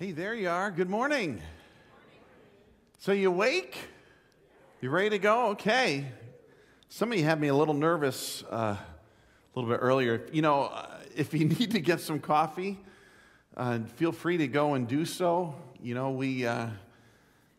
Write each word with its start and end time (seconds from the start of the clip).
Hey, 0.00 0.12
there 0.12 0.32
you 0.34 0.48
are. 0.48 0.70
Good 0.70 0.88
morning. 0.88 1.42
So, 3.00 3.12
you 3.12 3.28
awake? 3.28 3.76
You 4.80 4.88
ready 4.88 5.10
to 5.10 5.18
go? 5.18 5.48
Okay. 5.48 6.06
Some 6.88 7.12
of 7.12 7.18
you 7.18 7.24
had 7.24 7.38
me 7.38 7.48
a 7.48 7.54
little 7.54 7.74
nervous 7.74 8.42
uh, 8.44 8.78
a 8.78 8.78
little 9.54 9.70
bit 9.70 9.76
earlier. 9.76 10.26
You 10.32 10.40
know, 10.40 10.62
uh, 10.72 10.86
if 11.14 11.34
you 11.34 11.44
need 11.58 11.72
to 11.72 11.80
get 11.80 12.00
some 12.00 12.18
coffee, 12.18 12.78
uh, 13.58 13.80
feel 13.96 14.10
free 14.10 14.38
to 14.38 14.48
go 14.48 14.72
and 14.72 14.88
do 14.88 15.04
so. 15.04 15.54
You 15.82 15.94
know, 15.94 16.12
we 16.12 16.46
uh, 16.46 16.68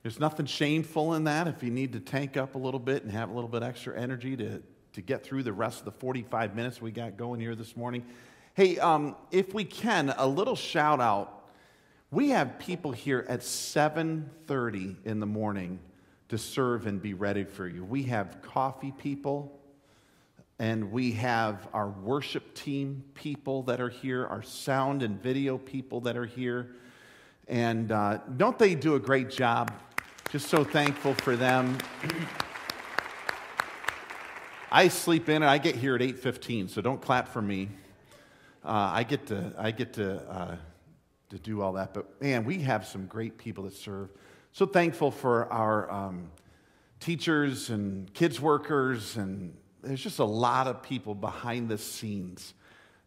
there's 0.02 0.20
nothing 0.20 0.48
shameful 0.48 1.14
in 1.14 1.26
that. 1.26 1.48
If 1.48 1.62
you 1.62 1.70
need 1.70 1.94
to 1.94 2.00
tank 2.00 2.38
up 2.38 2.55
a 2.55 2.58
little 2.58 2.80
bit 2.80 3.04
and 3.04 3.12
have 3.12 3.30
a 3.30 3.34
little 3.34 3.50
bit 3.52 3.62
extra 3.62 3.96
energy 3.96 4.36
to 4.38 4.64
to 4.94 5.02
get 5.04 5.23
through 5.23 5.44
the 5.44 5.54
rest 5.54 5.78
of 5.78 5.86
the 5.86 5.92
45 5.92 6.55
minutes 6.55 6.82
we 6.82 6.89
got 6.89 7.18
going 7.18 7.39
here 7.39 7.54
this 7.54 7.78
morning. 7.78 8.04
Hey, 8.55 8.79
um, 8.79 9.15
if 9.29 9.54
we 9.54 9.64
can, 9.64 10.11
a 10.18 10.25
little 10.25 10.55
shout 10.55 11.00
out 11.00 11.40
we 12.11 12.29
have 12.29 12.60
people 12.60 12.92
here 12.92 13.25
at 13.29 13.39
7:30 13.39 14.97
in 15.06 15.21
the 15.21 15.25
morning 15.25 15.79
to 16.28 16.37
serve 16.37 16.86
and 16.86 17.01
be 17.01 17.14
ready 17.14 17.46
for 17.46 17.68
you. 17.68 17.86
We 17.86 18.04
have 18.04 18.42
coffee 18.42 18.92
people 18.92 19.57
and 20.60 20.92
we 20.92 21.14
have 21.14 21.68
our 21.74 21.89
worship 21.89 22.54
team 22.54 23.04
people 23.15 23.64
that 23.64 23.82
are 23.82 23.89
here, 23.89 24.28
our 24.28 24.43
sound 24.43 25.04
and 25.04 25.21
video 25.21 25.57
people 25.57 26.01
that 26.01 26.15
are 26.15 26.25
here. 26.25 26.75
And 27.47 27.92
uh, 27.92 28.20
don't 28.37 28.59
they 28.59 28.75
do 28.75 28.96
a 28.96 29.00
great 29.00 29.29
job? 29.29 29.73
Just 30.32 30.50
so 30.50 30.64
thankful 30.64 31.14
for 31.15 31.36
them. 31.36 31.78
I 34.72 34.88
sleep 34.89 35.30
in 35.30 35.38
and 35.38 35.45
I 35.45 35.58
get 35.58 35.75
here 35.75 35.95
at 35.95 36.02
8:15, 36.02 36.70
so 36.70 36.81
don't 36.81 37.02
clap 37.02 37.30
for 37.30 37.42
me. 37.42 37.70
Uh, 38.64 38.92
I 38.94 39.03
get 39.03 39.25
to 39.28 39.53
I 39.58 39.72
get 39.72 39.94
to 39.94 40.22
uh, 40.30 40.56
to 41.32 41.40
do 41.40 41.62
all 41.62 41.74
that. 41.74 41.94
But 41.94 42.22
man, 42.22 42.44
we 42.44 42.60
have 42.60 42.86
some 42.86 43.06
great 43.06 43.38
people 43.38 43.64
that 43.64 43.74
serve. 43.74 44.10
So 44.52 44.66
thankful 44.66 45.12
for 45.12 45.52
our 45.52 45.90
um, 45.90 46.30
teachers 47.00 47.70
and 47.70 48.14
kids 48.14 48.42
workers, 48.42 49.16
and 49.16 49.56
there's 49.82 50.04
just 50.04 50.20
a 50.20 50.26
lot 50.26 50.68
of 50.68 50.84
people 50.84 51.16
behind 51.16 51.70
the 51.70 51.78
scenes 51.78 52.54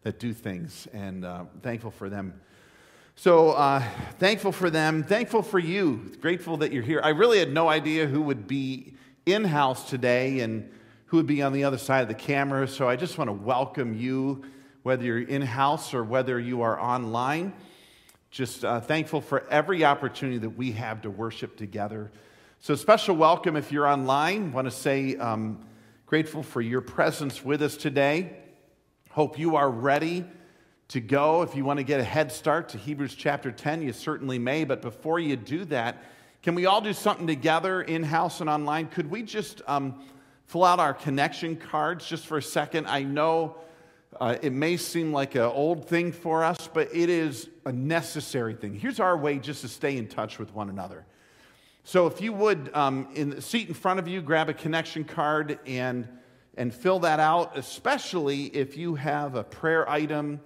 that 0.01 0.17
do 0.19 0.33
things, 0.33 0.87
and 0.91 1.23
uh, 1.23 1.45
thankful 1.61 1.91
for 1.91 2.09
them. 2.09 2.39
So 3.15 3.51
uh, 3.51 3.83
thankful 4.17 4.51
for 4.51 4.71
them, 4.71 5.03
thankful 5.03 5.43
for 5.43 5.59
you, 5.59 6.11
grateful 6.19 6.57
that 6.57 6.73
you're 6.73 6.83
here. 6.83 7.01
I 7.03 7.09
really 7.09 7.37
had 7.37 7.53
no 7.53 7.69
idea 7.69 8.07
who 8.07 8.23
would 8.23 8.47
be 8.47 8.95
in 9.27 9.43
house 9.43 9.87
today 9.87 10.39
and 10.39 10.69
who 11.05 11.17
would 11.17 11.27
be 11.27 11.43
on 11.43 11.53
the 11.53 11.63
other 11.63 11.77
side 11.77 12.01
of 12.01 12.07
the 12.07 12.15
camera. 12.15 12.67
So 12.67 12.89
I 12.89 12.95
just 12.95 13.19
want 13.19 13.29
to 13.29 13.33
welcome 13.33 13.93
you, 13.93 14.43
whether 14.81 15.03
you're 15.03 15.21
in 15.21 15.43
house 15.43 15.93
or 15.93 16.03
whether 16.03 16.39
you 16.39 16.63
are 16.63 16.79
online 16.79 17.53
just 18.35 18.65
uh, 18.65 18.81
thankful 18.81 19.21
for 19.21 19.47
every 19.49 19.85
opportunity 19.85 20.37
that 20.37 20.49
we 20.49 20.73
have 20.73 21.01
to 21.03 21.09
worship 21.09 21.55
together. 21.55 22.11
So, 22.59 22.75
special 22.75 23.15
welcome 23.15 23.55
if 23.55 23.71
you're 23.71 23.87
online. 23.87 24.51
Want 24.51 24.67
to 24.67 24.71
say 24.71 25.15
um, 25.15 25.65
grateful 26.05 26.43
for 26.43 26.59
your 26.59 26.81
presence 26.81 27.45
with 27.45 27.61
us 27.61 27.77
today. 27.77 28.35
Hope 29.11 29.39
you 29.39 29.55
are 29.55 29.71
ready 29.71 30.25
to 30.89 30.99
go. 30.99 31.43
If 31.43 31.55
you 31.55 31.63
want 31.63 31.79
to 31.79 31.85
get 31.85 32.01
a 32.01 32.03
head 32.03 32.29
start 32.29 32.67
to 32.69 32.77
Hebrews 32.77 33.15
chapter 33.15 33.53
10, 33.53 33.81
you 33.81 33.93
certainly 33.93 34.37
may. 34.37 34.65
But 34.65 34.81
before 34.81 35.17
you 35.17 35.37
do 35.37 35.63
that, 35.65 36.03
can 36.43 36.55
we 36.55 36.65
all 36.65 36.81
do 36.81 36.91
something 36.91 37.27
together 37.27 37.83
in 37.83 38.03
house 38.03 38.41
and 38.41 38.49
online? 38.49 38.87
Could 38.87 39.09
we 39.09 39.23
just 39.23 39.61
um, 39.65 40.03
fill 40.43 40.65
out 40.65 40.81
our 40.81 40.93
connection 40.93 41.55
cards 41.55 42.05
just 42.05 42.25
for 42.25 42.37
a 42.37 42.43
second? 42.43 42.87
I 42.87 43.03
know 43.03 43.55
uh, 44.19 44.37
it 44.41 44.53
may 44.53 44.77
seem 44.77 45.11
like 45.11 45.35
an 45.35 45.41
old 45.41 45.87
thing 45.87 46.11
for 46.11 46.43
us, 46.43 46.69
but 46.73 46.89
it 46.93 47.09
is 47.09 47.49
a 47.65 47.71
necessary 47.71 48.53
thing. 48.53 48.73
Here's 48.73 48.99
our 48.99 49.17
way 49.17 49.39
just 49.39 49.61
to 49.61 49.67
stay 49.67 49.97
in 49.97 50.07
touch 50.07 50.39
with 50.39 50.53
one 50.53 50.69
another. 50.69 51.05
So, 51.83 52.07
if 52.07 52.21
you 52.21 52.33
would, 52.33 52.71
um, 52.73 53.09
in 53.13 53.29
the 53.29 53.41
seat 53.41 53.67
in 53.67 53.73
front 53.73 53.99
of 53.99 54.07
you, 54.07 54.21
grab 54.21 54.49
a 54.49 54.53
connection 54.53 55.03
card 55.03 55.59
and, 55.67 56.07
and 56.57 56.73
fill 56.73 56.99
that 56.99 57.19
out, 57.19 57.57
especially 57.57 58.45
if 58.45 58.77
you 58.77 58.95
have 58.95 59.35
a 59.35 59.43
prayer 59.43 59.87
item, 59.89 60.39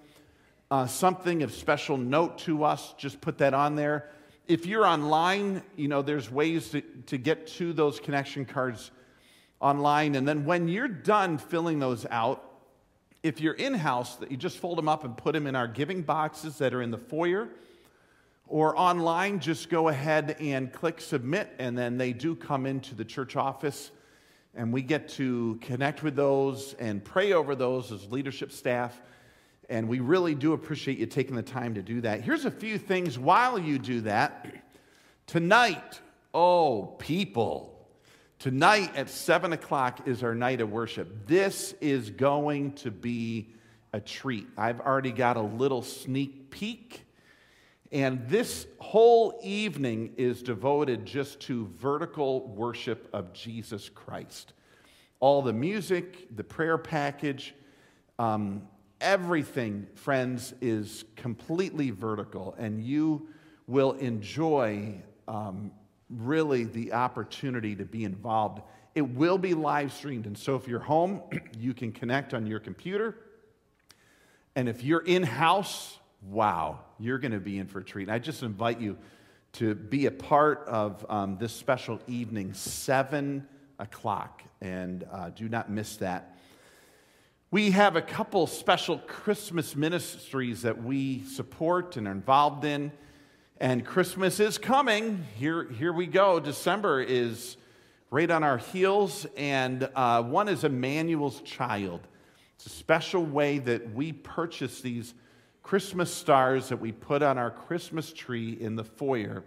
uh, 0.71 0.87
something 0.87 1.43
of 1.43 1.53
special 1.53 1.95
note 1.95 2.39
to 2.39 2.63
us, 2.63 2.93
just 2.97 3.21
put 3.21 3.37
that 3.37 3.53
on 3.53 3.75
there. 3.75 4.09
If 4.47 4.65
you're 4.65 4.85
online, 4.85 5.61
you 5.75 5.87
know, 5.87 6.01
there's 6.01 6.31
ways 6.31 6.69
to, 6.69 6.81
to 6.81 7.17
get 7.17 7.47
to 7.47 7.71
those 7.71 7.99
connection 7.99 8.45
cards 8.45 8.91
online. 9.59 10.15
And 10.15 10.27
then 10.27 10.43
when 10.43 10.67
you're 10.67 10.87
done 10.87 11.37
filling 11.37 11.79
those 11.79 12.05
out, 12.09 12.48
if 13.23 13.41
you're 13.41 13.53
in 13.53 13.73
house, 13.73 14.15
that 14.17 14.31
you 14.31 14.37
just 14.37 14.57
fold 14.57 14.77
them 14.77 14.87
up 14.87 15.03
and 15.03 15.15
put 15.15 15.33
them 15.33 15.47
in 15.47 15.55
our 15.55 15.67
giving 15.67 16.01
boxes 16.01 16.57
that 16.59 16.73
are 16.73 16.81
in 16.81 16.91
the 16.91 16.97
foyer. 16.97 17.49
Or 18.47 18.77
online, 18.79 19.39
just 19.39 19.69
go 19.69 19.89
ahead 19.89 20.37
and 20.39 20.73
click 20.73 21.01
submit, 21.01 21.53
and 21.59 21.77
then 21.77 21.97
they 21.97 22.13
do 22.13 22.35
come 22.35 22.65
into 22.65 22.95
the 22.95 23.05
church 23.05 23.35
office, 23.35 23.91
and 24.55 24.73
we 24.73 24.81
get 24.81 25.07
to 25.09 25.59
connect 25.61 26.01
with 26.01 26.15
those 26.15 26.73
and 26.79 27.03
pray 27.03 27.33
over 27.33 27.53
those 27.53 27.91
as 27.91 28.11
leadership 28.11 28.51
staff. 28.51 28.99
And 29.69 29.87
we 29.87 29.99
really 29.99 30.33
do 30.33 30.53
appreciate 30.53 30.97
you 30.97 31.05
taking 31.05 31.35
the 31.35 31.43
time 31.43 31.75
to 31.75 31.83
do 31.83 32.01
that. 32.01 32.21
Here's 32.21 32.45
a 32.45 32.51
few 32.51 32.79
things 32.79 33.19
while 33.19 33.59
you 33.59 33.77
do 33.77 34.01
that. 34.01 34.47
Tonight, 35.27 35.99
oh, 36.33 36.95
people, 36.97 37.78
Tonight 38.39 38.95
at 38.95 39.09
7 39.09 39.51
o'clock 39.51 40.07
is 40.07 40.23
our 40.23 40.33
night 40.33 40.61
of 40.61 40.71
worship. 40.71 41.27
This 41.27 41.75
is 41.81 42.09
going 42.09 42.71
to 42.75 42.89
be 42.89 43.49
a 43.91 43.99
treat. 43.99 44.47
I've 44.57 44.79
already 44.79 45.11
got 45.11 45.35
a 45.35 45.41
little 45.41 45.81
sneak 45.81 46.49
peek. 46.49 47.05
And 47.91 48.29
this 48.29 48.65
whole 48.77 49.41
evening 49.43 50.13
is 50.15 50.41
devoted 50.41 51.05
just 51.05 51.41
to 51.41 51.69
vertical 51.81 52.47
worship 52.47 53.09
of 53.11 53.33
Jesus 53.33 53.89
Christ. 53.89 54.53
All 55.19 55.41
the 55.41 55.51
music, 55.51 56.33
the 56.33 56.43
prayer 56.45 56.77
package, 56.77 57.53
um, 58.19 58.61
everything, 59.01 59.85
friends, 59.95 60.53
is 60.61 61.03
completely 61.17 61.89
vertical. 61.89 62.55
And 62.57 62.81
you 62.81 63.27
will 63.67 63.91
enjoy 63.95 65.01
um, 65.27 65.71
really 66.09 66.63
the 66.63 66.93
opportunity 66.93 67.75
to 67.75 67.85
be 67.85 68.03
involved. 68.03 68.61
It 68.95 69.01
will 69.01 69.37
be 69.37 69.53
live 69.53 69.93
streamed. 69.93 70.25
And 70.25 70.37
so 70.37 70.55
if 70.55 70.67
you're 70.67 70.79
home, 70.79 71.21
you 71.57 71.73
can 71.73 71.91
connect 71.91 72.33
on 72.33 72.45
your 72.45 72.59
computer. 72.59 73.15
And 74.55 74.67
if 74.67 74.83
you're 74.83 75.01
in 75.05 75.23
house, 75.23 75.97
wow, 76.21 76.79
you're 76.99 77.19
going 77.19 77.31
to 77.31 77.39
be 77.39 77.59
in 77.59 77.67
for 77.67 77.79
a 77.79 77.83
treat. 77.83 78.03
And 78.03 78.11
I 78.11 78.19
just 78.19 78.43
invite 78.43 78.79
you 78.79 78.97
to 79.53 79.75
be 79.75 80.05
a 80.05 80.11
part 80.11 80.65
of 80.67 81.05
um, 81.09 81.37
this 81.37 81.53
special 81.53 81.99
evening, 82.07 82.53
7 82.53 83.47
o'clock. 83.79 84.43
And 84.61 85.07
uh, 85.11 85.29
do 85.29 85.47
not 85.47 85.69
miss 85.69 85.97
that. 85.97 86.35
We 87.51 87.71
have 87.71 87.95
a 87.95 88.01
couple 88.01 88.45
special 88.45 88.99
Christmas 88.99 89.75
ministries 89.75 90.61
that 90.61 90.83
we 90.83 91.23
support 91.23 91.97
and 91.97 92.07
are 92.07 92.11
involved 92.11 92.63
in. 92.63 92.91
And 93.61 93.85
Christmas 93.85 94.39
is 94.39 94.57
coming. 94.57 95.25
Here, 95.35 95.65
here 95.65 95.91
we 95.91 96.07
go. 96.07 96.39
December 96.39 97.01
is 97.01 97.57
right 98.09 98.31
on 98.31 98.41
our 98.41 98.57
heels. 98.57 99.27
And 99.35 99.89
uh, 99.95 100.23
one 100.23 100.47
is 100.47 100.63
Emmanuel's 100.63 101.41
Child. 101.41 101.99
It's 102.55 102.67
a 102.67 102.69
special 102.69 103.25
way 103.25 103.59
that 103.59 103.93
we 103.93 104.13
purchase 104.13 104.79
these 104.79 105.13
Christmas 105.61 106.13
stars 106.13 106.69
that 106.69 106.79
we 106.79 106.93
put 106.93 107.21
on 107.21 107.37
our 107.37 107.51
Christmas 107.51 108.13
tree 108.13 108.57
in 108.57 108.77
the 108.77 108.85
foyer. 108.85 109.43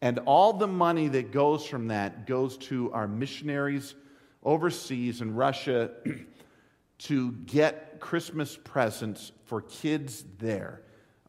And 0.00 0.20
all 0.20 0.54
the 0.54 0.66
money 0.66 1.08
that 1.08 1.30
goes 1.30 1.66
from 1.66 1.88
that 1.88 2.26
goes 2.26 2.56
to 2.56 2.90
our 2.92 3.06
missionaries 3.06 3.94
overseas 4.42 5.20
in 5.20 5.34
Russia 5.34 5.90
to 7.00 7.32
get 7.32 8.00
Christmas 8.00 8.58
presents 8.64 9.30
for 9.44 9.60
kids 9.60 10.24
there. 10.38 10.80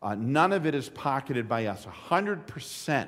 Uh, 0.03 0.15
none 0.15 0.51
of 0.51 0.65
it 0.65 0.75
is 0.75 0.89
pocketed 0.89 1.47
by 1.47 1.67
us. 1.67 1.85
100% 1.85 3.07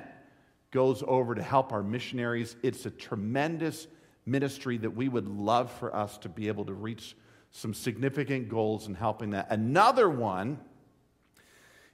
goes 0.70 1.04
over 1.06 1.34
to 1.34 1.42
help 1.42 1.70
our 1.70 1.82
missionaries. 1.82 2.56
It's 2.62 2.86
a 2.86 2.90
tremendous 2.90 3.86
ministry 4.24 4.78
that 4.78 4.90
we 4.90 5.10
would 5.10 5.28
love 5.28 5.70
for 5.70 5.94
us 5.94 6.16
to 6.18 6.30
be 6.30 6.48
able 6.48 6.64
to 6.64 6.72
reach 6.72 7.14
some 7.50 7.74
significant 7.74 8.48
goals 8.48 8.86
in 8.86 8.94
helping 8.94 9.30
that. 9.30 9.48
Another 9.50 10.08
one 10.08 10.58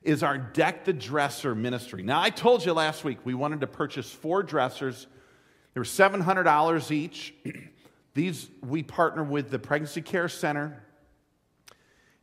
is 0.03 0.23
our 0.23 0.39
Deck 0.39 0.85
the 0.85 0.93
Dresser 0.93 1.55
ministry. 1.57 2.05
Now, 2.05 2.21
I 2.21 2.31
told 2.31 2.65
you 2.65 2.73
last 2.73 3.03
week 3.03 3.19
we 3.25 3.35
wanted 3.35 3.61
to 3.63 3.67
purchase 3.67 4.11
four 4.11 4.45
dressers. 4.45 5.09
They 5.75 5.81
were 5.81 5.85
$700 5.85 6.91
each. 6.93 7.35
These 8.15 8.49
we 8.63 8.85
partner 8.85 9.25
with 9.25 9.51
the 9.51 9.59
Pregnancy 9.59 10.03
Care 10.03 10.29
Center 10.29 10.83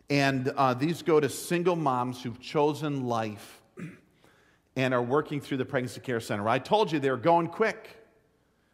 and 0.10 0.48
uh, 0.50 0.74
these 0.74 1.02
go 1.04 1.20
to 1.20 1.30
single 1.30 1.76
moms 1.76 2.24
who've 2.24 2.40
chosen 2.40 3.06
life 3.06 3.62
and 4.76 4.94
are 4.94 5.04
working 5.04 5.40
through 5.40 5.58
the 5.58 5.66
Pregnancy 5.66 6.00
Care 6.00 6.20
Center. 6.20 6.48
I 6.50 6.60
told 6.60 6.92
you 6.92 7.00
they 7.00 7.12
were 7.12 7.18
going 7.18 7.48
quick. 7.48 7.96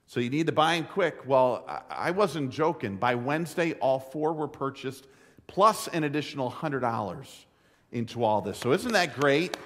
So 0.07 0.19
you 0.19 0.29
need 0.29 0.45
to 0.45 0.53
buy 0.53 0.75
them 0.75 0.85
quick. 0.85 1.27
Well, 1.27 1.65
I 1.89 2.11
wasn't 2.11 2.51
joking. 2.51 2.97
By 2.97 3.15
Wednesday, 3.15 3.73
all 3.73 3.99
four 3.99 4.33
were 4.33 4.47
purchased, 4.47 5.07
plus 5.47 5.87
an 5.89 6.03
additional 6.03 6.51
$100 6.51 7.27
into 7.91 8.23
all 8.23 8.41
this. 8.41 8.57
So 8.59 8.71
isn't 8.71 8.93
that 8.93 9.15
great? 9.19 9.57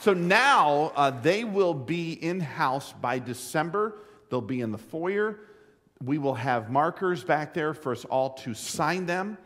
So 0.00 0.12
now 0.12 0.92
uh, 0.96 1.10
they 1.10 1.44
will 1.44 1.74
be 1.74 2.12
in 2.12 2.40
house 2.40 2.92
by 2.92 3.20
December. 3.20 3.98
They'll 4.28 4.40
be 4.40 4.60
in 4.60 4.70
the 4.70 4.78
foyer. 4.78 5.40
We 6.04 6.18
will 6.18 6.34
have 6.34 6.70
markers 6.70 7.24
back 7.24 7.54
there 7.54 7.72
for 7.72 7.92
us 7.92 8.04
all 8.04 8.30
to 8.30 8.52
sign 8.54 9.06
them 9.06 9.38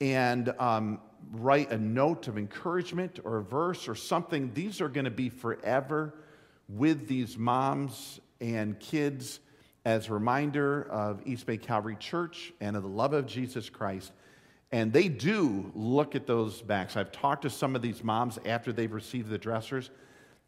and 0.00 0.54
um, 0.58 1.00
write 1.32 1.70
a 1.70 1.78
note 1.78 2.28
of 2.28 2.38
encouragement 2.38 3.20
or 3.24 3.38
a 3.38 3.42
verse 3.42 3.88
or 3.88 3.94
something. 3.94 4.52
These 4.54 4.80
are 4.80 4.88
going 4.88 5.04
to 5.04 5.10
be 5.10 5.28
forever 5.28 6.14
with 6.68 7.08
these 7.08 7.36
moms 7.36 8.20
and 8.40 8.78
kids 8.78 9.40
as 9.84 10.08
a 10.08 10.12
reminder 10.12 10.82
of 10.90 11.22
East 11.26 11.46
Bay 11.46 11.56
Calvary 11.56 11.96
Church 11.96 12.52
and 12.60 12.76
of 12.76 12.82
the 12.82 12.88
love 12.88 13.12
of 13.12 13.26
Jesus 13.26 13.70
Christ. 13.70 14.12
And 14.72 14.92
they 14.92 15.08
do 15.08 15.70
look 15.74 16.16
at 16.16 16.26
those 16.26 16.60
backs. 16.60 16.96
I've 16.96 17.12
talked 17.12 17.42
to 17.42 17.50
some 17.50 17.76
of 17.76 17.82
these 17.82 18.02
moms 18.02 18.38
after 18.44 18.72
they've 18.72 18.92
received 18.92 19.28
the 19.30 19.38
dressers. 19.38 19.90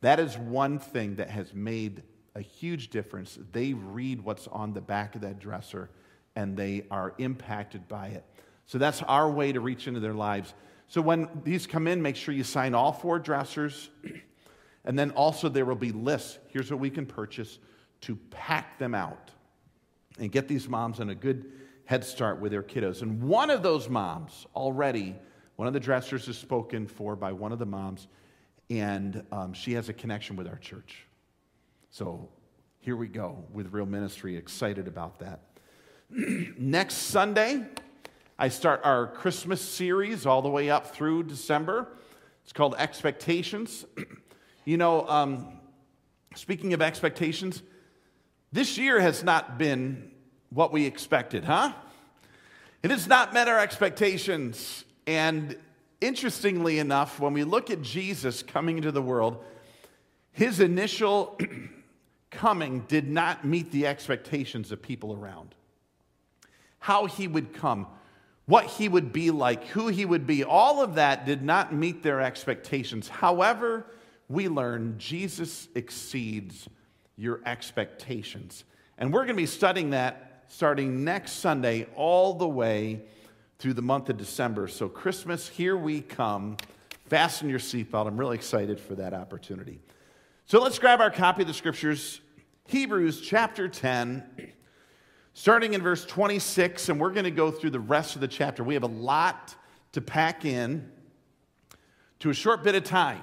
That 0.00 0.18
is 0.18 0.36
one 0.36 0.80
thing 0.80 1.16
that 1.16 1.30
has 1.30 1.54
made 1.54 2.02
a 2.34 2.40
huge 2.40 2.90
difference. 2.90 3.38
They 3.52 3.74
read 3.74 4.22
what's 4.22 4.48
on 4.48 4.72
the 4.72 4.80
back 4.80 5.14
of 5.14 5.20
that 5.20 5.38
dresser 5.38 5.90
and 6.36 6.56
they 6.56 6.84
are 6.90 7.14
impacted 7.18 7.88
by 7.88 8.08
it. 8.08 8.24
So 8.68 8.78
that's 8.78 9.02
our 9.02 9.28
way 9.30 9.50
to 9.50 9.60
reach 9.60 9.88
into 9.88 9.98
their 9.98 10.14
lives. 10.14 10.54
So 10.88 11.00
when 11.00 11.28
these 11.42 11.66
come 11.66 11.88
in, 11.88 12.00
make 12.00 12.16
sure 12.16 12.34
you 12.34 12.44
sign 12.44 12.74
all 12.74 12.92
four 12.92 13.18
dressers. 13.18 13.90
And 14.84 14.98
then 14.98 15.10
also 15.12 15.48
there 15.48 15.64
will 15.64 15.74
be 15.74 15.90
lists. 15.90 16.38
Here's 16.48 16.70
what 16.70 16.78
we 16.78 16.90
can 16.90 17.06
purchase 17.06 17.58
to 18.02 18.16
pack 18.30 18.78
them 18.78 18.94
out 18.94 19.30
and 20.18 20.30
get 20.30 20.48
these 20.48 20.68
moms 20.68 21.00
on 21.00 21.10
a 21.10 21.14
good 21.14 21.50
head 21.86 22.04
start 22.04 22.40
with 22.40 22.52
their 22.52 22.62
kiddos. 22.62 23.00
And 23.00 23.22
one 23.22 23.48
of 23.48 23.62
those 23.62 23.88
moms 23.88 24.46
already, 24.54 25.16
one 25.56 25.66
of 25.66 25.74
the 25.74 25.80
dressers 25.80 26.28
is 26.28 26.36
spoken 26.36 26.86
for 26.86 27.16
by 27.16 27.32
one 27.32 27.52
of 27.52 27.58
the 27.58 27.66
moms, 27.66 28.06
and 28.68 29.24
um, 29.32 29.54
she 29.54 29.72
has 29.72 29.88
a 29.88 29.94
connection 29.94 30.36
with 30.36 30.46
our 30.46 30.58
church. 30.58 31.06
So 31.90 32.28
here 32.80 32.96
we 32.96 33.08
go 33.08 33.42
with 33.50 33.72
Real 33.72 33.86
Ministry, 33.86 34.36
excited 34.36 34.86
about 34.86 35.18
that. 35.20 35.40
Next 36.10 36.94
Sunday, 36.94 37.66
I 38.40 38.50
start 38.50 38.82
our 38.84 39.08
Christmas 39.08 39.60
series 39.60 40.24
all 40.24 40.42
the 40.42 40.48
way 40.48 40.70
up 40.70 40.94
through 40.94 41.24
December. 41.24 41.88
It's 42.44 42.52
called 42.52 42.76
Expectations. 42.78 43.84
you 44.64 44.76
know, 44.76 45.08
um, 45.08 45.58
speaking 46.36 46.72
of 46.72 46.80
expectations, 46.80 47.64
this 48.52 48.78
year 48.78 49.00
has 49.00 49.24
not 49.24 49.58
been 49.58 50.12
what 50.50 50.72
we 50.72 50.86
expected, 50.86 51.42
huh? 51.42 51.72
It 52.84 52.92
has 52.92 53.08
not 53.08 53.34
met 53.34 53.48
our 53.48 53.58
expectations. 53.58 54.84
And 55.08 55.56
interestingly 56.00 56.78
enough, 56.78 57.18
when 57.18 57.32
we 57.32 57.42
look 57.42 57.70
at 57.70 57.82
Jesus 57.82 58.44
coming 58.44 58.76
into 58.76 58.92
the 58.92 59.02
world, 59.02 59.42
his 60.30 60.60
initial 60.60 61.40
coming 62.30 62.84
did 62.86 63.08
not 63.08 63.44
meet 63.44 63.72
the 63.72 63.88
expectations 63.88 64.70
of 64.70 64.80
people 64.80 65.12
around. 65.12 65.56
How 66.78 67.06
he 67.06 67.26
would 67.26 67.52
come, 67.52 67.88
what 68.48 68.64
he 68.64 68.88
would 68.88 69.12
be 69.12 69.30
like, 69.30 69.66
who 69.66 69.88
he 69.88 70.06
would 70.06 70.26
be, 70.26 70.42
all 70.42 70.82
of 70.82 70.94
that 70.94 71.26
did 71.26 71.42
not 71.42 71.74
meet 71.74 72.02
their 72.02 72.22
expectations. 72.22 73.06
However, 73.06 73.84
we 74.26 74.48
learn 74.48 74.94
Jesus 74.96 75.68
exceeds 75.74 76.66
your 77.14 77.40
expectations. 77.44 78.64
And 78.96 79.12
we're 79.12 79.26
going 79.26 79.36
to 79.36 79.42
be 79.42 79.44
studying 79.44 79.90
that 79.90 80.44
starting 80.48 81.04
next 81.04 81.32
Sunday 81.32 81.86
all 81.94 82.32
the 82.32 82.48
way 82.48 83.02
through 83.58 83.74
the 83.74 83.82
month 83.82 84.08
of 84.08 84.16
December. 84.16 84.66
So, 84.66 84.88
Christmas, 84.88 85.46
here 85.46 85.76
we 85.76 86.00
come. 86.00 86.56
Fasten 87.04 87.50
your 87.50 87.58
seatbelt. 87.58 88.06
I'm 88.06 88.16
really 88.16 88.36
excited 88.36 88.80
for 88.80 88.94
that 88.94 89.12
opportunity. 89.12 89.78
So, 90.46 90.62
let's 90.62 90.78
grab 90.78 91.02
our 91.02 91.10
copy 91.10 91.42
of 91.42 91.48
the 91.48 91.54
scriptures, 91.54 92.22
Hebrews 92.66 93.20
chapter 93.20 93.68
10, 93.68 94.24
starting 95.38 95.72
in 95.72 95.80
verse 95.80 96.04
26, 96.04 96.88
and 96.88 96.98
we're 96.98 97.12
going 97.12 97.22
to 97.22 97.30
go 97.30 97.48
through 97.48 97.70
the 97.70 97.78
rest 97.78 98.16
of 98.16 98.20
the 98.20 98.26
chapter. 98.26 98.64
We 98.64 98.74
have 98.74 98.82
a 98.82 98.88
lot 98.88 99.54
to 99.92 100.00
pack 100.00 100.44
in 100.44 100.90
to 102.18 102.30
a 102.30 102.34
short 102.34 102.64
bit 102.64 102.74
of 102.74 102.82
time. 102.82 103.22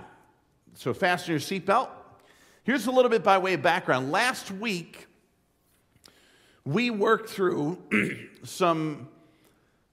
So, 0.76 0.94
fasten 0.94 1.32
your 1.32 1.42
seatbelt. 1.42 1.90
Here's 2.64 2.88
a 2.88 2.92
little 2.92 3.12
bit 3.12 3.22
by 3.22 3.38
way 3.38 3.54
of 3.56 3.62
background. 3.62 4.14
Last 4.14 4.50
week, 4.50 5.08
we 6.64 6.90
worked 6.90 7.30
through 7.30 7.80
some 8.44 9.10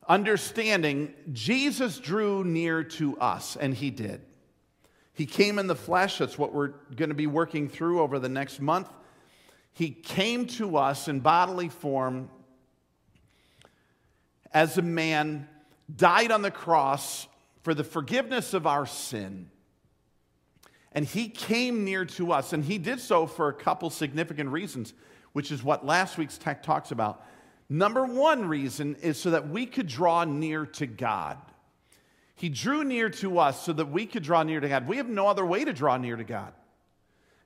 understanding. 0.09 1.15
Jesus 1.33 1.99
drew 1.99 2.45
near 2.45 2.85
to 2.85 3.19
us, 3.19 3.57
and 3.57 3.75
he 3.75 3.91
did. 3.91 4.21
He 5.13 5.27
came 5.27 5.59
in 5.59 5.67
the 5.67 5.75
flesh. 5.75 6.19
That's 6.19 6.39
what 6.39 6.55
we're 6.55 6.75
going 6.95 7.09
to 7.09 7.17
be 7.17 7.27
working 7.27 7.69
through 7.69 8.01
over 8.01 8.21
the 8.21 8.29
next 8.29 8.61
month. 8.61 8.89
He 9.73 9.91
came 9.91 10.47
to 10.47 10.77
us 10.77 11.09
in 11.09 11.21
bodily 11.21 11.69
form 11.69 12.29
as 14.53 14.77
a 14.77 14.83
man, 14.83 15.49
died 15.95 16.31
on 16.31 16.43
the 16.43 16.51
cross 16.51 17.27
for 17.63 17.75
the 17.75 17.85
forgiveness 17.85 18.55
of 18.55 18.67
our 18.67 18.87
sin 18.87 19.49
and 20.95 21.07
he 21.07 21.29
came 21.29 21.85
near 21.85 22.05
to 22.05 22.33
us, 22.33 22.53
and 22.53 22.65
he 22.65 22.79
did 22.79 23.01
so 23.01 23.27
for 23.27 23.49
a 23.49 23.55
couple 23.55 23.89
significant 23.91 24.51
reasons, 24.51 24.93
which 25.33 25.51
is 25.51 25.63
what 25.63 25.87
last 25.87 26.19
week's 26.19 26.39
tech 26.39 26.63
talks 26.63 26.91
about. 26.91 27.25
Number 27.69 28.05
one 28.05 28.47
reason 28.47 28.97
is 28.97 29.19
so 29.19 29.31
that 29.31 29.49
we 29.49 29.65
could 29.65 29.87
draw 29.87 30.25
near 30.25 30.67
to 30.67 30.87
God. 30.87 31.39
He 32.35 32.51
drew 32.51 32.85
near 32.85 33.09
to 33.09 33.39
us 33.39 33.65
so 33.65 33.73
that 33.73 33.91
we 33.91 34.05
could 34.05 34.23
draw 34.23 34.43
near 34.43 34.61
to 34.61 34.69
God. 34.69 34.87
We 34.87 34.99
have 34.99 35.09
no 35.09 35.29
other 35.29 35.47
way 35.47 35.65
to 35.65 35.73
draw 35.73 35.97
near 35.97 36.17
to 36.17 36.25
God. 36.25 36.53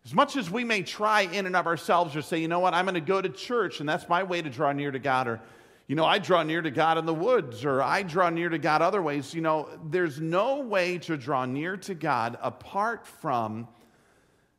As 0.07 0.15
much 0.15 0.37
as 0.37 0.49
we 0.49 0.63
may 0.63 0.83
try 0.83 1.23
in 1.23 1.47
and 1.47 1.57
of 1.57 1.67
ourselves 1.67 2.15
or 2.15 2.23
say, 2.23 2.39
you 2.39 2.47
know 2.47 2.61
what, 2.61 2.75
I'm 2.75 2.85
going 2.85 2.95
to 2.95 3.01
go 3.01 3.21
to 3.21 3.29
church 3.29 3.81
and 3.81 3.89
that's 3.89 4.09
my 4.09 4.23
way 4.23 4.41
to 4.41 4.49
draw 4.49 4.71
near 4.71 4.93
to 4.93 5.01
God, 5.01 5.27
or 5.27 5.41
you 5.89 5.97
know, 5.97 6.05
I 6.05 6.21
draw 6.21 6.45
near 6.45 6.63
to 6.63 6.71
God 6.71 6.97
in 6.97 7.07
the 7.07 7.15
woods 7.15 7.65
or 7.65 7.83
I 7.83 8.05
draw 8.05 8.31
near 8.31 8.49
to 8.49 8.59
God 8.59 8.83
other 8.83 9.03
ways. 9.03 9.35
You 9.35 9.41
know, 9.41 9.69
there's 9.91 10.21
no 10.21 10.61
way 10.61 10.99
to 10.99 11.17
draw 11.17 11.45
near 11.45 11.77
to 11.79 11.95
God 11.95 12.39
apart 12.41 13.05
from 13.05 13.67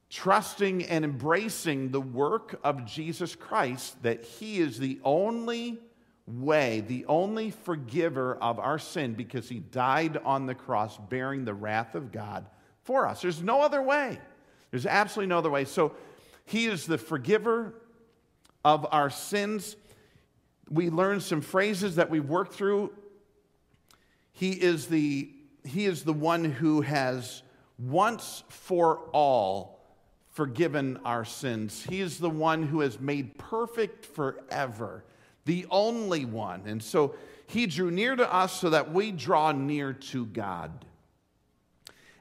trusting 0.09 0.83
and 0.83 1.05
embracing 1.05 1.91
the 1.91 2.01
work 2.01 2.59
of 2.65 2.85
Jesus 2.85 3.33
Christ, 3.33 4.03
that 4.03 4.25
He 4.25 4.59
is 4.59 4.77
the 4.77 4.99
only 5.05 5.79
way, 6.25 6.81
the 6.81 7.05
only 7.05 7.51
forgiver 7.51 8.35
of 8.35 8.59
our 8.59 8.79
sin 8.79 9.13
because 9.13 9.47
He 9.47 9.59
died 9.59 10.17
on 10.25 10.45
the 10.45 10.55
cross 10.55 10.97
bearing 10.97 11.45
the 11.45 11.53
wrath 11.53 11.95
of 11.95 12.11
God 12.11 12.47
for 12.83 13.07
us. 13.07 13.21
There's 13.21 13.41
no 13.41 13.61
other 13.61 13.81
way. 13.81 14.19
There's 14.71 14.85
absolutely 14.85 15.29
no 15.29 15.37
other 15.37 15.49
way. 15.49 15.65
So 15.65 15.93
He 16.45 16.65
is 16.65 16.85
the 16.85 16.97
forgiver 16.97 17.73
of 18.63 18.85
our 18.91 19.09
sins 19.09 19.75
we 20.69 20.89
learned 20.89 21.23
some 21.23 21.41
phrases 21.41 21.95
that 21.95 22.09
we've 22.09 22.27
worked 22.27 22.53
through. 22.53 22.91
He 24.33 24.51
is 24.51 24.87
the, 24.87 25.29
he 25.63 25.85
is 25.85 26.03
the 26.03 26.13
one 26.13 26.45
who 26.45 26.81
has 26.81 27.41
once 27.79 28.43
for 28.49 28.99
all 29.13 29.79
forgiven 30.31 30.99
our 31.05 31.25
sins. 31.25 31.85
He 31.87 32.01
is 32.01 32.19
the 32.19 32.29
one 32.29 32.63
who 32.63 32.81
has 32.81 32.99
made 32.99 33.37
perfect 33.37 34.05
forever, 34.05 35.03
the 35.45 35.65
only 35.71 36.25
one. 36.25 36.63
And 36.65 36.83
so 36.83 37.15
he 37.47 37.65
drew 37.65 37.89
near 37.89 38.15
to 38.15 38.31
us 38.31 38.59
so 38.59 38.69
that 38.69 38.93
we 38.93 39.11
draw 39.11 39.51
near 39.51 39.93
to 39.93 40.25
God. 40.27 40.85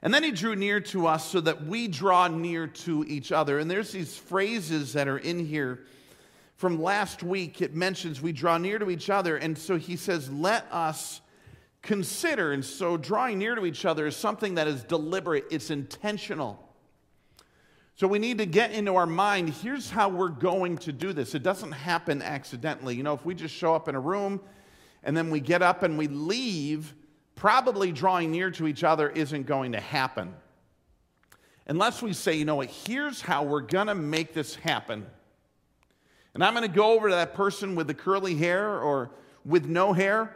And 0.01 0.13
then 0.13 0.23
he 0.23 0.31
drew 0.31 0.55
near 0.55 0.79
to 0.81 1.07
us 1.07 1.29
so 1.29 1.41
that 1.41 1.65
we 1.65 1.87
draw 1.87 2.27
near 2.27 2.67
to 2.67 3.03
each 3.07 3.31
other. 3.31 3.59
And 3.59 3.69
there's 3.69 3.91
these 3.91 4.15
phrases 4.15 4.93
that 4.93 5.07
are 5.07 5.17
in 5.17 5.45
here 5.45 5.79
from 6.57 6.81
last 6.81 7.21
week, 7.21 7.61
it 7.61 7.75
mentions 7.75 8.19
we 8.19 8.31
draw 8.31 8.57
near 8.57 8.79
to 8.79 8.89
each 8.89 9.11
other. 9.11 9.37
And 9.37 9.55
so 9.55 9.77
he 9.77 9.95
says, 9.95 10.31
let 10.31 10.65
us 10.71 11.21
consider. 11.83 12.51
And 12.51 12.65
so 12.65 12.97
drawing 12.97 13.37
near 13.37 13.53
to 13.53 13.65
each 13.65 13.85
other 13.85 14.07
is 14.07 14.15
something 14.15 14.55
that 14.55 14.67
is 14.67 14.83
deliberate, 14.83 15.45
it's 15.51 15.69
intentional. 15.69 16.63
So 17.95 18.07
we 18.07 18.17
need 18.19 18.39
to 18.39 18.45
get 18.45 18.71
into 18.71 18.95
our 18.95 19.05
mind 19.05 19.49
here's 19.49 19.89
how 19.89 20.09
we're 20.09 20.29
going 20.29 20.77
to 20.79 20.91
do 20.91 21.13
this. 21.13 21.35
It 21.35 21.43
doesn't 21.43 21.71
happen 21.71 22.21
accidentally. 22.21 22.95
You 22.95 23.03
know, 23.03 23.13
if 23.13 23.23
we 23.23 23.35
just 23.35 23.53
show 23.53 23.75
up 23.75 23.87
in 23.87 23.95
a 23.95 23.99
room 23.99 24.41
and 25.03 25.15
then 25.15 25.29
we 25.29 25.39
get 25.39 25.61
up 25.61 25.83
and 25.83 25.97
we 25.97 26.07
leave, 26.07 26.93
probably 27.37 27.93
drawing 27.93 28.31
near 28.31 28.51
to 28.51 28.67
each 28.67 28.83
other 28.83 29.09
isn't 29.09 29.45
going 29.45 29.71
to 29.71 29.79
happen. 29.79 30.33
Unless 31.67 32.01
we 32.01 32.11
say, 32.11 32.33
you 32.33 32.43
know 32.43 32.55
what, 32.55 32.69
here's 32.69 33.21
how 33.21 33.43
we're 33.43 33.61
going 33.61 33.87
to 33.87 33.95
make 33.95 34.33
this 34.33 34.55
happen. 34.55 35.05
And 36.33 36.43
I'm 36.43 36.53
going 36.53 36.69
to 36.69 36.75
go 36.75 36.91
over 36.91 37.09
to 37.09 37.15
that 37.15 37.33
person 37.33 37.75
with 37.75 37.87
the 37.87 37.93
curly 37.93 38.35
hair 38.35 38.79
or 38.79 39.11
with 39.45 39.65
no 39.65 39.93
hair 39.93 40.35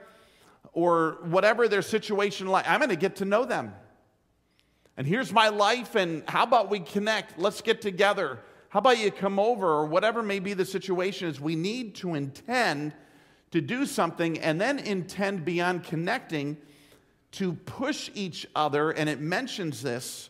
or 0.73 1.17
whatever 1.23 1.67
their 1.67 1.81
situation 1.81 2.47
like. 2.47 2.67
I'm 2.67 2.79
going 2.79 2.89
to 2.89 2.95
get 2.95 3.17
to 3.17 3.25
know 3.25 3.45
them. 3.45 3.73
And 4.97 5.07
here's 5.07 5.31
my 5.31 5.49
life, 5.49 5.95
and 5.95 6.23
how 6.27 6.43
about 6.43 6.69
we 6.69 6.79
connect? 6.79 7.39
Let's 7.39 7.61
get 7.61 7.81
together. 7.81 8.39
How 8.69 8.79
about 8.79 8.99
you 8.99 9.09
come 9.09 9.39
over, 9.39 9.67
or 9.67 9.85
whatever 9.85 10.21
may 10.21 10.39
be 10.39 10.53
the 10.53 10.65
situation 10.65 11.27
is, 11.27 11.39
we 11.39 11.55
need 11.55 11.95
to 11.95 12.13
intend 12.13 12.93
to 13.51 13.61
do 13.61 13.85
something 13.85 14.37
and 14.39 14.59
then 14.59 14.79
intend 14.79 15.45
beyond 15.45 15.83
connecting 15.83 16.57
to 17.31 17.53
push 17.53 18.09
each 18.13 18.45
other. 18.55 18.91
And 18.91 19.09
it 19.09 19.19
mentions 19.19 19.81
this 19.81 20.29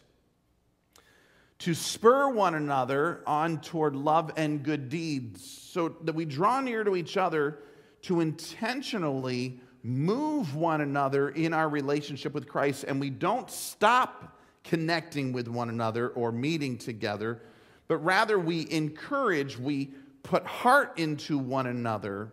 to 1.59 1.73
spur 1.73 2.29
one 2.29 2.55
another 2.55 3.21
on 3.27 3.61
toward 3.61 3.95
love 3.95 4.31
and 4.35 4.63
good 4.63 4.89
deeds, 4.89 5.43
so 5.43 5.89
that 5.89 6.15
we 6.15 6.25
draw 6.25 6.59
near 6.59 6.83
to 6.83 6.95
each 6.95 7.17
other 7.17 7.59
to 8.01 8.19
intentionally 8.19 9.59
move 9.83 10.55
one 10.55 10.81
another 10.81 11.29
in 11.29 11.53
our 11.53 11.69
relationship 11.69 12.33
with 12.33 12.47
Christ, 12.47 12.85
and 12.87 12.99
we 12.99 13.09
don't 13.11 13.49
stop 13.49 14.39
connecting 14.63 15.33
with 15.33 15.47
one 15.47 15.69
another 15.69 16.09
or 16.09 16.31
meeting 16.31 16.77
together, 16.77 17.41
but 17.87 17.97
rather 17.97 18.39
we 18.39 18.69
encourage, 18.71 19.57
we 19.57 19.91
put 20.23 20.45
heart 20.45 20.97
into 20.97 21.37
one 21.37 21.67
another. 21.67 22.31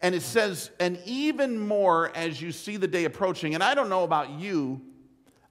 And 0.00 0.14
it 0.14 0.22
says, 0.22 0.70
and 0.78 0.98
even 1.04 1.58
more 1.58 2.12
as 2.14 2.40
you 2.40 2.52
see 2.52 2.76
the 2.76 2.86
day 2.86 3.04
approaching. 3.04 3.54
And 3.54 3.62
I 3.62 3.74
don't 3.74 3.88
know 3.88 4.04
about 4.04 4.30
you, 4.30 4.80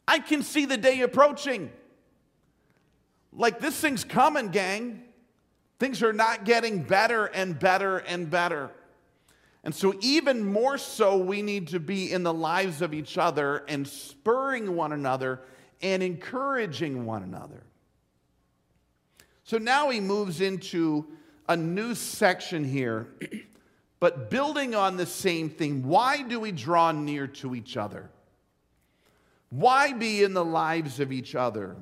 I 0.07 0.19
can 0.19 0.41
see 0.41 0.65
the 0.65 0.77
day 0.77 1.01
approaching. 1.01 1.69
Like 3.33 3.59
this 3.59 3.79
thing's 3.79 4.03
coming, 4.03 4.49
gang. 4.49 5.03
Things 5.79 6.01
are 6.01 6.13
not 6.13 6.45
getting 6.45 6.81
better 6.81 7.25
and 7.25 7.59
better 7.59 7.97
and 7.99 8.29
better. 8.29 8.71
And 9.63 9.75
so, 9.75 9.93
even 9.99 10.45
more 10.45 10.77
so, 10.77 11.17
we 11.17 11.41
need 11.41 11.67
to 11.69 11.79
be 11.79 12.11
in 12.11 12.23
the 12.23 12.33
lives 12.33 12.81
of 12.81 12.93
each 12.93 13.17
other 13.17 13.65
and 13.67 13.85
spurring 13.85 14.75
one 14.75 14.93
another 14.93 15.41
and 15.81 16.01
encouraging 16.01 17.05
one 17.05 17.21
another. 17.21 17.63
So 19.43 19.57
now 19.57 19.89
he 19.89 19.99
moves 19.99 20.41
into 20.41 21.07
a 21.47 21.55
new 21.55 21.95
section 21.95 22.63
here, 22.63 23.07
but 23.99 24.29
building 24.29 24.75
on 24.75 24.97
the 24.97 25.05
same 25.05 25.49
thing. 25.49 25.87
Why 25.87 26.21
do 26.21 26.39
we 26.39 26.51
draw 26.51 26.91
near 26.91 27.27
to 27.27 27.55
each 27.55 27.77
other? 27.77 28.09
Why 29.49 29.93
be 29.93 30.23
in 30.23 30.33
the 30.33 30.45
lives 30.45 30.99
of 30.99 31.11
each 31.11 31.35
other? 31.35 31.77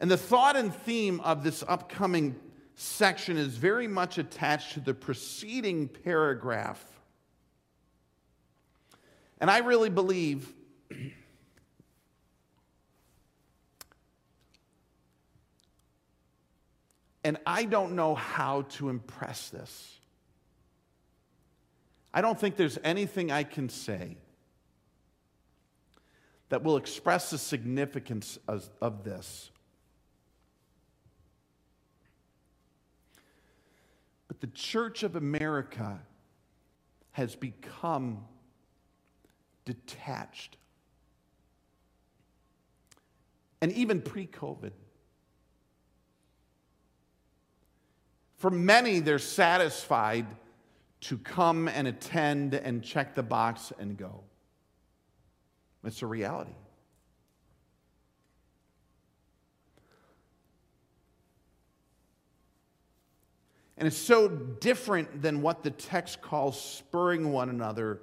And 0.00 0.10
the 0.10 0.16
thought 0.16 0.56
and 0.56 0.74
theme 0.74 1.20
of 1.20 1.44
this 1.44 1.62
upcoming 1.66 2.34
section 2.74 3.36
is 3.36 3.56
very 3.56 3.86
much 3.86 4.18
attached 4.18 4.72
to 4.74 4.80
the 4.80 4.94
preceding 4.94 5.88
paragraph. 5.88 6.84
And 9.40 9.50
I 9.50 9.58
really 9.58 9.90
believe 9.90 10.52
and 17.24 17.38
I 17.46 17.64
don't 17.64 17.96
know 17.96 18.14
how 18.14 18.62
to 18.72 18.90
impress 18.90 19.48
this. 19.48 19.98
I 22.12 22.20
don't 22.20 22.38
think 22.38 22.56
there's 22.56 22.78
anything 22.84 23.32
I 23.32 23.42
can 23.42 23.68
say 23.68 24.18
that 26.50 26.62
will 26.62 26.76
express 26.76 27.30
the 27.30 27.38
significance 27.38 28.38
of, 28.46 28.68
of 28.80 29.02
this. 29.02 29.50
But 34.28 34.40
the 34.40 34.46
Church 34.48 35.02
of 35.02 35.16
America 35.16 35.98
has 37.12 37.34
become 37.34 38.24
detached. 39.64 40.56
And 43.60 43.72
even 43.72 44.02
pre 44.02 44.26
COVID, 44.26 44.72
for 48.44 48.50
many, 48.50 49.00
they're 49.00 49.18
satisfied 49.18 50.26
to 51.00 51.16
come 51.16 51.66
and 51.66 51.88
attend 51.88 52.52
and 52.52 52.84
check 52.84 53.14
the 53.14 53.22
box 53.22 53.72
and 53.78 53.96
go. 53.96 54.20
It's 55.82 56.02
a 56.02 56.06
reality. 56.06 56.52
And 63.78 63.88
it's 63.88 63.96
so 63.96 64.28
different 64.28 65.22
than 65.22 65.40
what 65.40 65.62
the 65.62 65.70
text 65.70 66.20
calls 66.20 66.60
spurring 66.60 67.32
one 67.32 67.48
another, 67.48 68.02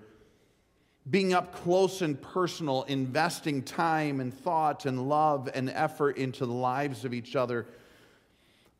being 1.07 1.35
up 1.35 1.53
close 1.53 2.01
and 2.01 2.19
personal, 2.19 2.81
investing 2.87 3.61
time 3.61 4.19
and 4.19 4.33
thought 4.33 4.87
and 4.87 5.07
love 5.07 5.51
and 5.53 5.69
effort 5.69 6.17
into 6.17 6.47
the 6.47 6.51
lives 6.51 7.05
of 7.05 7.13
each 7.13 7.35
other, 7.35 7.67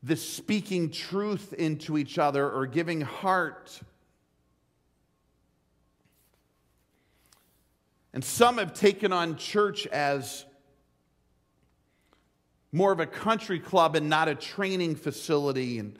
the 0.03 0.15
speaking 0.15 0.89
truth 0.89 1.53
into 1.53 1.97
each 1.97 2.17
other 2.17 2.49
or 2.49 2.65
giving 2.65 3.01
heart. 3.01 3.79
And 8.13 8.23
some 8.23 8.57
have 8.57 8.73
taken 8.73 9.13
on 9.13 9.37
church 9.37 9.87
as 9.87 10.45
more 12.71 12.91
of 12.91 12.99
a 12.99 13.05
country 13.05 13.59
club 13.59 13.95
and 13.95 14.09
not 14.09 14.27
a 14.27 14.35
training 14.35 14.95
facility. 14.95 15.79
And 15.79 15.97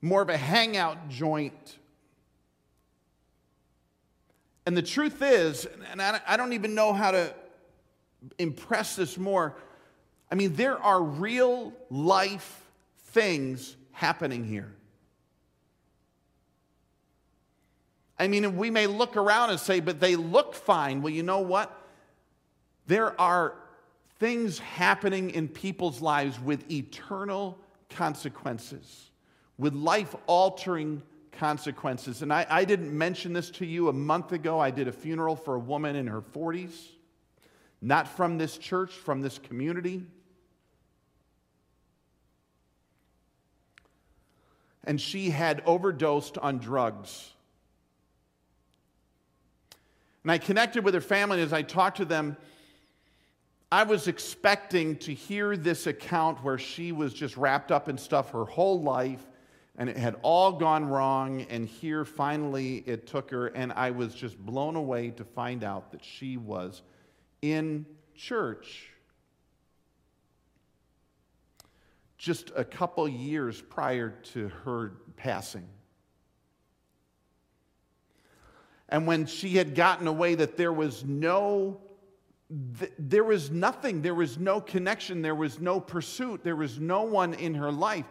more 0.00 0.20
of 0.20 0.28
a 0.28 0.36
hangout 0.36 1.08
joint. 1.08 1.78
And 4.66 4.76
the 4.76 4.82
truth 4.82 5.22
is, 5.22 5.66
and 5.90 6.02
I 6.02 6.36
don't 6.36 6.52
even 6.52 6.74
know 6.74 6.92
how 6.92 7.10
to 7.10 7.34
impress 8.38 8.96
this 8.96 9.16
more, 9.16 9.56
I 10.30 10.34
mean, 10.34 10.54
there 10.56 10.78
are 10.78 11.02
real 11.02 11.72
life 11.90 12.63
things 13.14 13.76
happening 13.92 14.44
here. 14.44 14.74
I 18.18 18.28
mean, 18.28 18.56
we 18.56 18.70
may 18.70 18.86
look 18.86 19.16
around 19.16 19.50
and 19.50 19.58
say, 19.58 19.80
but 19.80 19.98
they 19.98 20.14
look 20.14 20.54
fine. 20.54 21.00
Well, 21.02 21.12
you 21.12 21.22
know 21.22 21.40
what? 21.40 21.80
There 22.86 23.18
are 23.20 23.54
things 24.18 24.58
happening 24.58 25.30
in 25.30 25.48
people's 25.48 26.00
lives 26.00 26.38
with 26.38 26.70
eternal 26.70 27.58
consequences 27.88 29.10
with 29.58 29.74
life 29.74 30.14
altering 30.26 31.02
consequences. 31.32 32.22
And 32.22 32.32
I, 32.32 32.46
I, 32.48 32.64
didn't 32.64 32.96
mention 32.96 33.32
this 33.32 33.50
to 33.52 33.66
you 33.66 33.88
a 33.88 33.92
month 33.92 34.32
ago. 34.32 34.60
I 34.60 34.70
did 34.70 34.88
a 34.88 34.92
funeral 34.92 35.36
for 35.36 35.54
a 35.54 35.58
woman 35.58 35.96
in 35.96 36.06
her 36.06 36.20
40s, 36.20 36.74
not 37.80 38.08
from 38.08 38.38
this 38.38 38.56
church, 38.56 38.92
from 38.92 39.20
this 39.20 39.38
community. 39.38 40.04
And 44.86 45.00
she 45.00 45.30
had 45.30 45.62
overdosed 45.66 46.38
on 46.38 46.58
drugs. 46.58 47.30
And 50.22 50.30
I 50.30 50.38
connected 50.38 50.84
with 50.84 50.94
her 50.94 51.00
family, 51.00 51.42
as 51.42 51.52
I 51.52 51.62
talked 51.62 51.98
to 51.98 52.04
them, 52.04 52.36
I 53.70 53.82
was 53.82 54.08
expecting 54.08 54.96
to 54.98 55.12
hear 55.12 55.56
this 55.56 55.86
account 55.86 56.44
where 56.44 56.58
she 56.58 56.92
was 56.92 57.12
just 57.12 57.36
wrapped 57.36 57.72
up 57.72 57.88
in 57.88 57.98
stuff 57.98 58.30
her 58.30 58.44
whole 58.44 58.80
life 58.80 59.24
and 59.76 59.88
it 59.88 59.96
had 59.96 60.16
all 60.22 60.52
gone 60.52 60.86
wrong. 60.86 61.42
And 61.50 61.66
here 61.66 62.04
finally 62.04 62.84
it 62.86 63.06
took 63.06 63.30
her, 63.30 63.48
and 63.48 63.72
I 63.72 63.90
was 63.90 64.14
just 64.14 64.38
blown 64.38 64.76
away 64.76 65.10
to 65.10 65.24
find 65.24 65.64
out 65.64 65.90
that 65.92 66.04
she 66.04 66.36
was 66.36 66.82
in 67.42 67.86
church 68.14 68.90
just 72.24 72.52
a 72.56 72.64
couple 72.64 73.06
years 73.06 73.60
prior 73.60 74.08
to 74.08 74.48
her 74.64 74.92
passing. 75.14 75.68
And 78.88 79.06
when 79.06 79.26
she 79.26 79.50
had 79.50 79.74
gotten 79.74 80.06
away, 80.06 80.34
that 80.36 80.56
there 80.56 80.72
was 80.72 81.04
no 81.04 81.80
there 82.98 83.24
was 83.24 83.50
nothing, 83.50 84.00
there 84.00 84.14
was 84.14 84.38
no 84.38 84.60
connection, 84.60 85.20
there 85.20 85.34
was 85.34 85.60
no 85.60 85.80
pursuit, 85.80 86.44
there 86.44 86.56
was 86.56 86.78
no 86.78 87.02
one 87.02 87.34
in 87.34 87.54
her 87.54 87.72
life. 87.72 88.06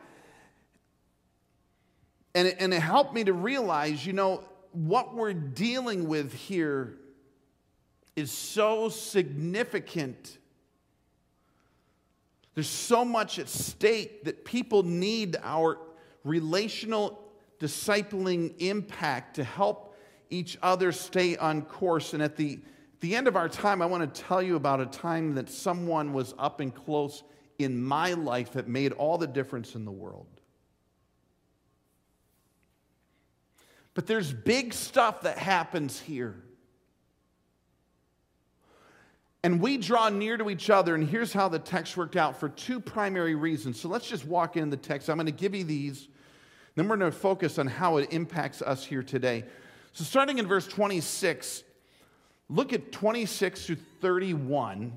And 2.36 2.50
it, 2.50 2.58
and 2.60 2.74
it 2.74 2.82
helped 2.82 3.16
me 3.16 3.24
to 3.24 3.34
realize, 3.34 4.06
you 4.06 4.14
know, 4.14 4.44
what 4.74 5.16
we're 5.16 5.34
dealing 5.34 6.08
with 6.08 6.34
here 6.34 6.98
is 8.16 8.32
so 8.32 8.90
significant. 8.90 10.38
There's 12.56 12.68
so 12.68 13.04
much 13.04 13.40
at 13.40 13.50
stake 13.50 14.26
that 14.26 14.46
people 14.46 14.84
need 14.84 15.38
our 15.42 15.80
relational 16.24 17.20
discipling 17.60 18.54
impact 18.60 19.36
to 19.36 19.44
help 19.44 19.96
each 20.30 20.58
other 20.62 20.92
stay 20.92 21.38
on 21.38 21.64
course. 21.64 22.14
And 22.14 22.22
at 22.22 22.36
the, 22.36 22.60
the 23.00 23.16
end 23.16 23.28
of 23.28 23.36
our 23.36 23.50
time, 23.50 23.82
I 23.82 23.86
want 23.86 24.14
to 24.14 24.22
tell 24.22 24.42
you 24.42 24.56
about 24.56 24.82
a 24.82 24.86
time 24.86 25.36
that 25.36 25.50
someone 25.50 26.14
was 26.14 26.34
up 26.38 26.60
and 26.60 26.74
close 26.74 27.24
in 27.60 27.82
my 27.82 28.14
life 28.14 28.54
that 28.54 28.68
made 28.68 28.92
all 28.94 29.18
the 29.18 29.28
difference 29.28 29.76
in 29.76 29.86
the 29.86 29.92
world. 29.92 30.28
But 33.94 34.08
there's 34.08 34.34
big 34.34 34.74
stuff 34.74 35.22
that 35.22 35.38
happens 35.38 36.00
here. 36.00 36.36
And 39.44 39.60
we 39.60 39.78
draw 39.78 40.08
near 40.08 40.38
to 40.38 40.50
each 40.50 40.70
other, 40.70 40.96
and 40.96 41.08
here's 41.08 41.34
how 41.34 41.50
the 41.50 41.60
text 41.60 41.98
worked 41.98 42.16
out 42.16 42.40
for 42.40 42.48
two 42.48 42.80
primary 42.80 43.36
reasons. 43.36 43.80
So 43.80 43.90
let's 43.90 44.08
just 44.08 44.26
walk 44.26 44.56
in 44.56 44.70
the 44.70 44.78
text. 44.78 45.10
I'm 45.10 45.18
going 45.18 45.26
to 45.26 45.34
give 45.34 45.54
you 45.54 45.66
these, 45.66 46.08
then 46.76 46.88
we're 46.88 46.98
going 46.98 47.12
to 47.12 47.18
focus 47.18 47.60
on 47.60 47.68
how 47.68 47.98
it 47.98 48.14
impacts 48.14 48.62
us 48.62 48.86
here 48.86 49.04
today. 49.04 49.44
So, 49.92 50.04
starting 50.04 50.40
in 50.40 50.48
verse 50.48 50.66
26, 50.66 51.64
look 52.50 52.74
at 52.74 52.92
26 52.92 53.68
to 53.68 53.76
31. 53.76 54.94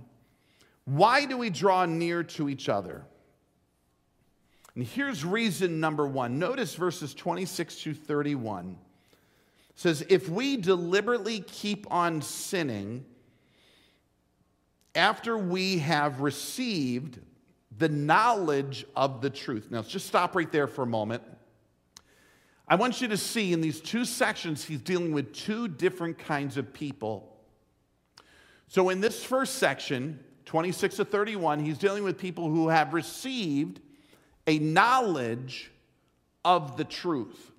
Why 0.86 1.26
do 1.26 1.36
we 1.36 1.50
draw 1.50 1.84
near 1.84 2.22
to 2.22 2.48
each 2.48 2.68
other? 2.68 3.04
And 4.74 4.86
here's 4.86 5.24
reason 5.24 5.80
number 5.80 6.06
one. 6.06 6.38
Notice 6.38 6.74
verses 6.76 7.14
26 7.14 7.76
to 7.82 7.94
31 7.94 8.78
it 9.76 9.80
says, 9.80 10.06
If 10.08 10.28
we 10.28 10.56
deliberately 10.56 11.40
keep 11.40 11.86
on 11.90 12.22
sinning 12.22 13.04
after 14.96 15.36
we 15.36 15.78
have 15.78 16.20
received 16.20 17.20
the 17.78 17.88
knowledge 17.88 18.86
of 18.96 19.20
the 19.20 19.30
truth. 19.30 19.68
Now, 19.70 19.78
let's 19.78 19.90
just 19.90 20.06
stop 20.06 20.34
right 20.34 20.50
there 20.50 20.66
for 20.66 20.82
a 20.82 20.86
moment. 20.86 21.22
I 22.66 22.74
want 22.74 23.00
you 23.00 23.08
to 23.08 23.16
see 23.16 23.52
in 23.52 23.60
these 23.60 23.80
two 23.80 24.04
sections, 24.04 24.64
he's 24.64 24.80
dealing 24.80 25.12
with 25.12 25.32
two 25.32 25.68
different 25.68 26.18
kinds 26.18 26.56
of 26.56 26.72
people. 26.72 27.36
So, 28.68 28.88
in 28.88 29.00
this 29.00 29.22
first 29.22 29.56
section, 29.56 30.18
26 30.46 30.96
to 30.96 31.04
31, 31.04 31.60
he's 31.60 31.78
dealing 31.78 32.02
with 32.02 32.18
people 32.18 32.50
who 32.50 32.68
have 32.68 32.94
received 32.94 33.80
a 34.46 34.58
knowledge 34.58 35.70
of 36.44 36.76
the 36.76 36.84
truth. 36.84 37.52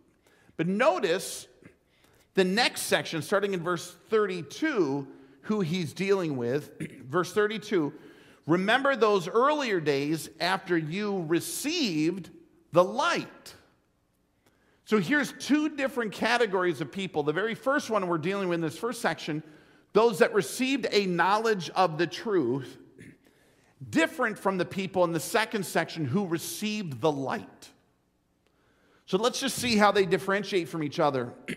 But 0.58 0.67
notice 0.67 1.48
the 2.34 2.44
next 2.44 2.82
section, 2.84 3.22
starting 3.22 3.53
in 3.53 3.62
verse 3.62 3.96
32, 4.10 5.08
who 5.48 5.62
he's 5.62 5.94
dealing 5.94 6.38
with. 6.38 6.72
verse 7.06 7.34
32 7.34 7.94
Remember 8.46 8.96
those 8.96 9.27
earlier 9.27 9.82
days 9.82 10.30
after 10.39 10.77
you 10.77 11.25
received 11.27 12.30
the 12.72 12.84
light. 12.84 13.56
So 14.86 15.00
here's 15.00 15.34
two 15.34 15.75
different 15.75 16.13
categories 16.13 16.80
of 16.80 16.89
people. 16.89 17.24
The 17.24 17.34
very 17.34 17.56
first 17.56 17.89
one 17.89 18.08
we're 18.08 18.18
dealing 18.18 18.48
with 18.48 18.56
in 18.56 18.62
this 18.62 18.77
first 18.77 19.01
section 19.01 19.44
those 19.94 20.20
that 20.20 20.34
received 20.34 20.86
a 20.92 21.08
knowledge 21.08 21.70
of 21.72 21.98
the 21.98 22.06
truth, 22.06 22.77
different 23.89 24.38
from 24.38 24.58
the 24.58 24.66
people 24.66 25.04
in 25.04 25.12
the 25.12 25.20
second 25.20 25.66
section 25.66 26.06
who 26.06 26.27
received 26.27 27.01
the 27.01 27.12
light. 27.12 27.70
So 29.08 29.18
let's 29.18 29.39
just 29.39 29.58
see 29.58 29.77
how 29.77 29.92
they 29.92 30.06
differentiate 30.06 30.70
from 30.70 30.84
each 30.84 31.00
other. 31.00 31.34
so 31.50 31.56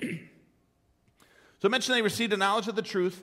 I 1.65 1.69
mentioned 1.69 1.97
they 1.97 2.03
received 2.03 2.33
a 2.33 2.37
knowledge 2.37 2.69
of 2.69 2.77
the 2.77 2.83
truth. 2.83 3.23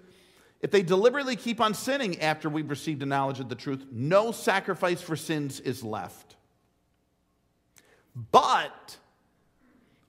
If 0.61 0.71
they 0.71 0.81
deliberately 0.81 1.35
keep 1.35 1.61
on 1.61 1.73
sinning 1.73 2.19
after 2.21 2.49
we've 2.49 2.69
received 2.69 3.03
a 3.03 3.05
knowledge 3.05 3.39
of 3.39 3.49
the 3.49 3.55
truth, 3.55 3.85
no 3.91 4.31
sacrifice 4.31 5.01
for 5.01 5.15
sins 5.15 5.59
is 5.59 5.83
left. 5.83 6.35
But 8.31 8.97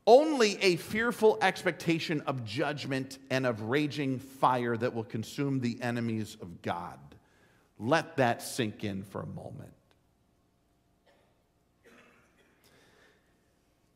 only 0.07 0.57
a 0.62 0.76
fearful 0.76 1.37
expectation 1.43 2.23
of 2.23 2.43
judgment 2.43 3.19
and 3.28 3.45
of 3.45 3.61
raging 3.62 4.19
fire 4.19 4.75
that 4.75 4.95
will 4.95 5.05
consume 5.05 5.61
the 5.61 5.78
enemies 5.83 6.38
of 6.40 6.62
God. 6.62 6.99
Let 7.78 8.17
that 8.17 8.40
sink 8.40 8.85
in 8.85 9.02
for 9.02 9.21
a 9.21 9.26
moment. 9.26 9.75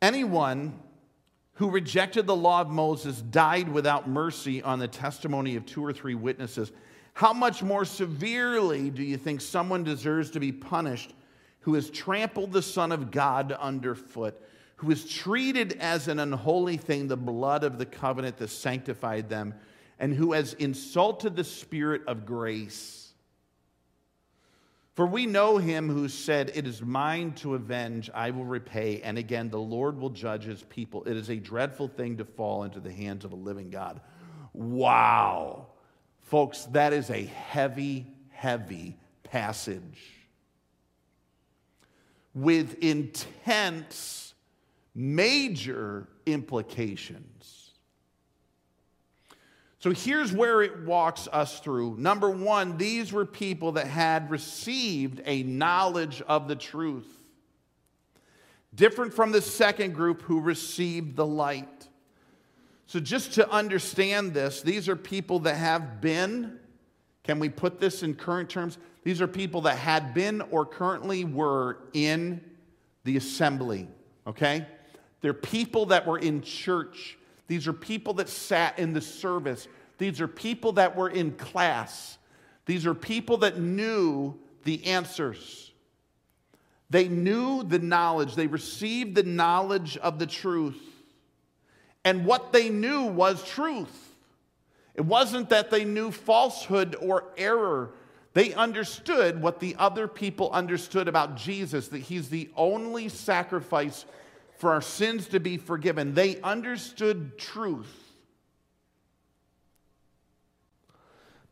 Anyone 0.02 0.78
who 1.54 1.70
rejected 1.70 2.26
the 2.26 2.36
law 2.36 2.60
of 2.60 2.70
Moses 2.70 3.20
died 3.20 3.68
without 3.68 4.08
mercy 4.08 4.62
on 4.62 4.78
the 4.78 4.88
testimony 4.88 5.56
of 5.56 5.66
two 5.66 5.84
or 5.84 5.92
three 5.92 6.14
witnesses. 6.14 6.72
How 7.14 7.32
much 7.32 7.62
more 7.62 7.84
severely 7.84 8.90
do 8.90 9.02
you 9.02 9.16
think 9.16 9.40
someone 9.40 9.84
deserves 9.84 10.30
to 10.30 10.40
be 10.40 10.52
punished 10.52 11.12
who 11.60 11.74
has 11.74 11.90
trampled 11.90 12.52
the 12.52 12.62
Son 12.62 12.90
of 12.90 13.10
God 13.10 13.52
underfoot? 13.52 14.40
who 14.82 14.90
has 14.90 15.04
treated 15.04 15.74
as 15.78 16.08
an 16.08 16.18
unholy 16.18 16.76
thing, 16.76 17.06
the 17.06 17.16
blood 17.16 17.62
of 17.62 17.78
the 17.78 17.86
covenant 17.86 18.36
that 18.38 18.50
sanctified 18.50 19.28
them, 19.28 19.54
and 20.00 20.12
who 20.12 20.32
has 20.32 20.54
insulted 20.54 21.36
the 21.36 21.44
Spirit 21.44 22.02
of 22.08 22.26
grace. 22.26 23.01
For 24.94 25.06
we 25.06 25.24
know 25.24 25.56
him 25.56 25.88
who 25.88 26.08
said, 26.08 26.52
It 26.54 26.66
is 26.66 26.82
mine 26.82 27.32
to 27.36 27.54
avenge, 27.54 28.10
I 28.12 28.30
will 28.30 28.44
repay, 28.44 29.00
and 29.02 29.16
again 29.16 29.48
the 29.48 29.58
Lord 29.58 29.98
will 29.98 30.10
judge 30.10 30.44
his 30.44 30.62
people. 30.64 31.02
It 31.04 31.16
is 31.16 31.30
a 31.30 31.36
dreadful 31.36 31.88
thing 31.88 32.18
to 32.18 32.24
fall 32.24 32.64
into 32.64 32.78
the 32.78 32.92
hands 32.92 33.24
of 33.24 33.32
a 33.32 33.36
living 33.36 33.70
God. 33.70 34.00
Wow. 34.52 35.68
Folks, 36.20 36.66
that 36.72 36.92
is 36.92 37.08
a 37.08 37.24
heavy, 37.24 38.06
heavy 38.30 38.96
passage 39.22 39.98
with 42.34 42.82
intense 42.82 44.34
major 44.94 46.08
implications. 46.26 47.61
So 49.82 49.90
here's 49.90 50.32
where 50.32 50.62
it 50.62 50.84
walks 50.84 51.26
us 51.32 51.58
through. 51.58 51.96
Number 51.98 52.30
one, 52.30 52.76
these 52.76 53.12
were 53.12 53.24
people 53.24 53.72
that 53.72 53.88
had 53.88 54.30
received 54.30 55.20
a 55.24 55.42
knowledge 55.42 56.22
of 56.28 56.46
the 56.46 56.54
truth, 56.54 57.08
different 58.72 59.12
from 59.12 59.32
the 59.32 59.42
second 59.42 59.94
group 59.94 60.22
who 60.22 60.38
received 60.38 61.16
the 61.16 61.26
light. 61.26 61.88
So, 62.86 63.00
just 63.00 63.32
to 63.32 63.50
understand 63.50 64.32
this, 64.34 64.62
these 64.62 64.88
are 64.88 64.94
people 64.94 65.40
that 65.40 65.56
have 65.56 66.00
been, 66.00 66.60
can 67.24 67.40
we 67.40 67.48
put 67.48 67.80
this 67.80 68.04
in 68.04 68.14
current 68.14 68.48
terms? 68.48 68.78
These 69.02 69.20
are 69.20 69.26
people 69.26 69.62
that 69.62 69.78
had 69.78 70.14
been 70.14 70.42
or 70.52 70.64
currently 70.64 71.24
were 71.24 71.78
in 71.92 72.40
the 73.02 73.16
assembly, 73.16 73.88
okay? 74.28 74.64
They're 75.22 75.34
people 75.34 75.86
that 75.86 76.06
were 76.06 76.20
in 76.20 76.40
church. 76.42 77.18
These 77.48 77.66
are 77.68 77.72
people 77.72 78.14
that 78.14 78.28
sat 78.28 78.78
in 78.78 78.92
the 78.92 79.00
service. 79.00 79.68
These 79.98 80.20
are 80.20 80.28
people 80.28 80.72
that 80.72 80.96
were 80.96 81.08
in 81.08 81.32
class. 81.32 82.18
These 82.66 82.86
are 82.86 82.94
people 82.94 83.38
that 83.38 83.58
knew 83.58 84.38
the 84.64 84.86
answers. 84.86 85.72
They 86.90 87.08
knew 87.08 87.62
the 87.62 87.78
knowledge. 87.78 88.34
They 88.34 88.46
received 88.46 89.14
the 89.14 89.22
knowledge 89.22 89.96
of 89.96 90.18
the 90.18 90.26
truth. 90.26 90.80
And 92.04 92.26
what 92.26 92.52
they 92.52 92.68
knew 92.68 93.04
was 93.04 93.44
truth. 93.44 94.14
It 94.94 95.02
wasn't 95.02 95.48
that 95.50 95.70
they 95.70 95.84
knew 95.84 96.10
falsehood 96.10 96.96
or 97.00 97.24
error. 97.36 97.94
They 98.34 98.52
understood 98.54 99.40
what 99.40 99.60
the 99.60 99.76
other 99.78 100.08
people 100.08 100.50
understood 100.50 101.08
about 101.08 101.36
Jesus 101.36 101.88
that 101.88 101.98
he's 101.98 102.28
the 102.28 102.50
only 102.56 103.08
sacrifice 103.08 104.04
for 104.62 104.70
our 104.70 104.80
sins 104.80 105.26
to 105.26 105.40
be 105.40 105.56
forgiven. 105.56 106.14
They 106.14 106.40
understood 106.40 107.36
truth. 107.36 107.92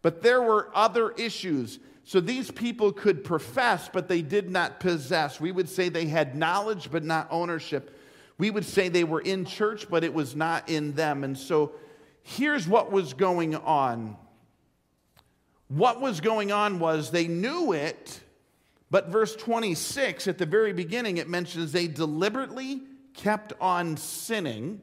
But 0.01 0.23
there 0.23 0.41
were 0.41 0.71
other 0.77 1.11
issues. 1.11 1.81
So 2.05 2.21
these 2.21 2.53
people 2.53 2.93
could 2.93 3.25
profess, 3.25 3.91
but 3.93 4.07
they 4.07 4.23
did 4.23 4.49
not 4.49 4.79
possess. 4.79 5.41
We 5.41 5.51
would 5.51 5.69
say 5.69 5.89
they 5.89 6.07
had 6.07 6.37
knowledge, 6.37 6.89
but 6.93 7.03
not 7.03 7.27
ownership. 7.33 7.99
We 8.39 8.53
would 8.53 8.65
say 8.65 8.89
they 8.89 9.03
were 9.03 9.21
in 9.21 9.45
church, 9.45 9.91
but 9.91 10.05
it 10.05 10.15
was 10.15 10.37
not 10.37 10.69
in 10.69 10.93
them. 10.93 11.25
And 11.25 11.37
so 11.37 11.73
here's 12.23 12.69
what 12.69 12.93
was 12.93 13.13
going 13.13 13.57
on. 13.57 14.17
What 15.67 16.01
was 16.01 16.21
going 16.21 16.53
on 16.53 16.79
was 16.79 17.11
they 17.11 17.27
knew 17.27 17.73
it, 17.73 18.21
but 18.89 19.09
verse 19.09 19.35
26 19.35 20.29
at 20.29 20.39
the 20.39 20.47
very 20.47 20.73
beginning, 20.73 21.17
it 21.17 21.29
mentions 21.29 21.73
they 21.73 21.89
deliberately 21.89 22.83
kept 23.23 23.53
on 23.61 23.97
sinning. 23.97 24.81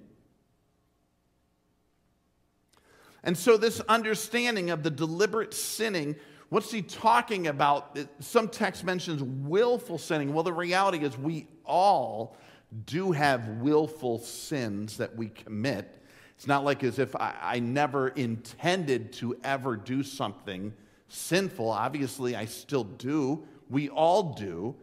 And 3.23 3.37
so, 3.37 3.57
this 3.57 3.81
understanding 3.81 4.69
of 4.69 4.83
the 4.83 4.89
deliberate 4.89 5.53
sinning, 5.53 6.15
what's 6.49 6.71
he 6.71 6.81
talking 6.81 7.47
about? 7.47 7.97
Some 8.19 8.47
text 8.47 8.83
mentions 8.83 9.21
willful 9.23 9.97
sinning. 9.97 10.33
Well, 10.33 10.43
the 10.43 10.53
reality 10.53 10.99
is, 10.99 11.17
we 11.17 11.47
all 11.65 12.37
do 12.85 13.11
have 13.11 13.47
willful 13.47 14.19
sins 14.19 14.97
that 14.97 15.15
we 15.15 15.29
commit. 15.29 16.01
It's 16.35 16.47
not 16.47 16.63
like 16.63 16.83
as 16.83 16.99
if 16.99 17.15
I, 17.15 17.33
I 17.41 17.59
never 17.59 18.09
intended 18.09 19.11
to 19.13 19.35
ever 19.43 19.75
do 19.75 20.03
something 20.03 20.73
sinful. 21.07 21.69
Obviously, 21.69 22.35
I 22.35 22.45
still 22.45 22.83
do. 22.83 23.45
We 23.69 23.89
all 23.89 24.33
do. 24.33 24.75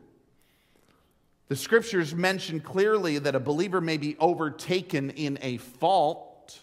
The 1.48 1.56
scriptures 1.56 2.14
mention 2.14 2.60
clearly 2.60 3.18
that 3.18 3.34
a 3.34 3.40
believer 3.40 3.80
may 3.80 3.98
be 3.98 4.16
overtaken 4.18 5.10
in 5.10 5.38
a 5.42 5.58
fault. 5.58 6.58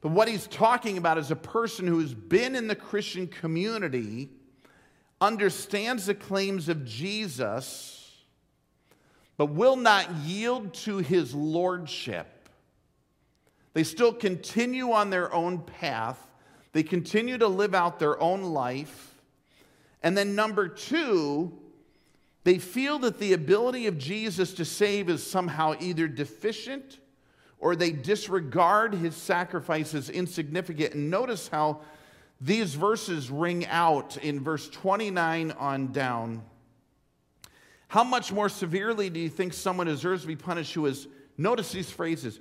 But 0.00 0.12
what 0.12 0.26
he's 0.26 0.46
talking 0.46 0.98
about 0.98 1.18
is 1.18 1.30
a 1.30 1.36
person 1.36 1.86
who's 1.86 2.14
been 2.14 2.56
in 2.56 2.66
the 2.66 2.74
Christian 2.74 3.26
community, 3.26 4.30
understands 5.20 6.06
the 6.06 6.14
claims 6.14 6.68
of 6.68 6.84
Jesus, 6.84 8.10
but 9.36 9.46
will 9.46 9.76
not 9.76 10.10
yield 10.16 10.74
to 10.74 10.98
his 10.98 11.34
lordship. 11.34 12.48
They 13.74 13.84
still 13.84 14.12
continue 14.12 14.92
on 14.92 15.10
their 15.10 15.32
own 15.32 15.60
path, 15.60 16.18
they 16.72 16.82
continue 16.82 17.38
to 17.38 17.48
live 17.48 17.74
out 17.74 17.98
their 17.98 18.20
own 18.20 18.42
life. 18.42 19.14
And 20.02 20.16
then, 20.18 20.34
number 20.34 20.66
two, 20.66 21.56
they 22.44 22.58
feel 22.58 22.98
that 23.00 23.18
the 23.18 23.32
ability 23.32 23.86
of 23.86 23.98
Jesus 23.98 24.52
to 24.54 24.64
save 24.64 25.08
is 25.08 25.24
somehow 25.24 25.74
either 25.80 26.08
deficient 26.08 26.98
or 27.58 27.76
they 27.76 27.92
disregard 27.92 28.94
his 28.94 29.14
sacrifice 29.14 29.94
as 29.94 30.10
insignificant. 30.10 30.94
And 30.94 31.10
notice 31.10 31.46
how 31.46 31.82
these 32.40 32.74
verses 32.74 33.30
ring 33.30 33.66
out 33.66 34.16
in 34.16 34.40
verse 34.40 34.68
29 34.68 35.52
on 35.52 35.92
down. 35.92 36.42
How 37.86 38.02
much 38.02 38.32
more 38.32 38.48
severely 38.48 39.08
do 39.10 39.20
you 39.20 39.28
think 39.28 39.52
someone 39.52 39.86
deserves 39.86 40.22
to 40.22 40.26
be 40.26 40.34
punished 40.34 40.74
who 40.74 40.86
has, 40.86 41.06
notice 41.38 41.70
these 41.70 41.90
phrases, 41.90 42.40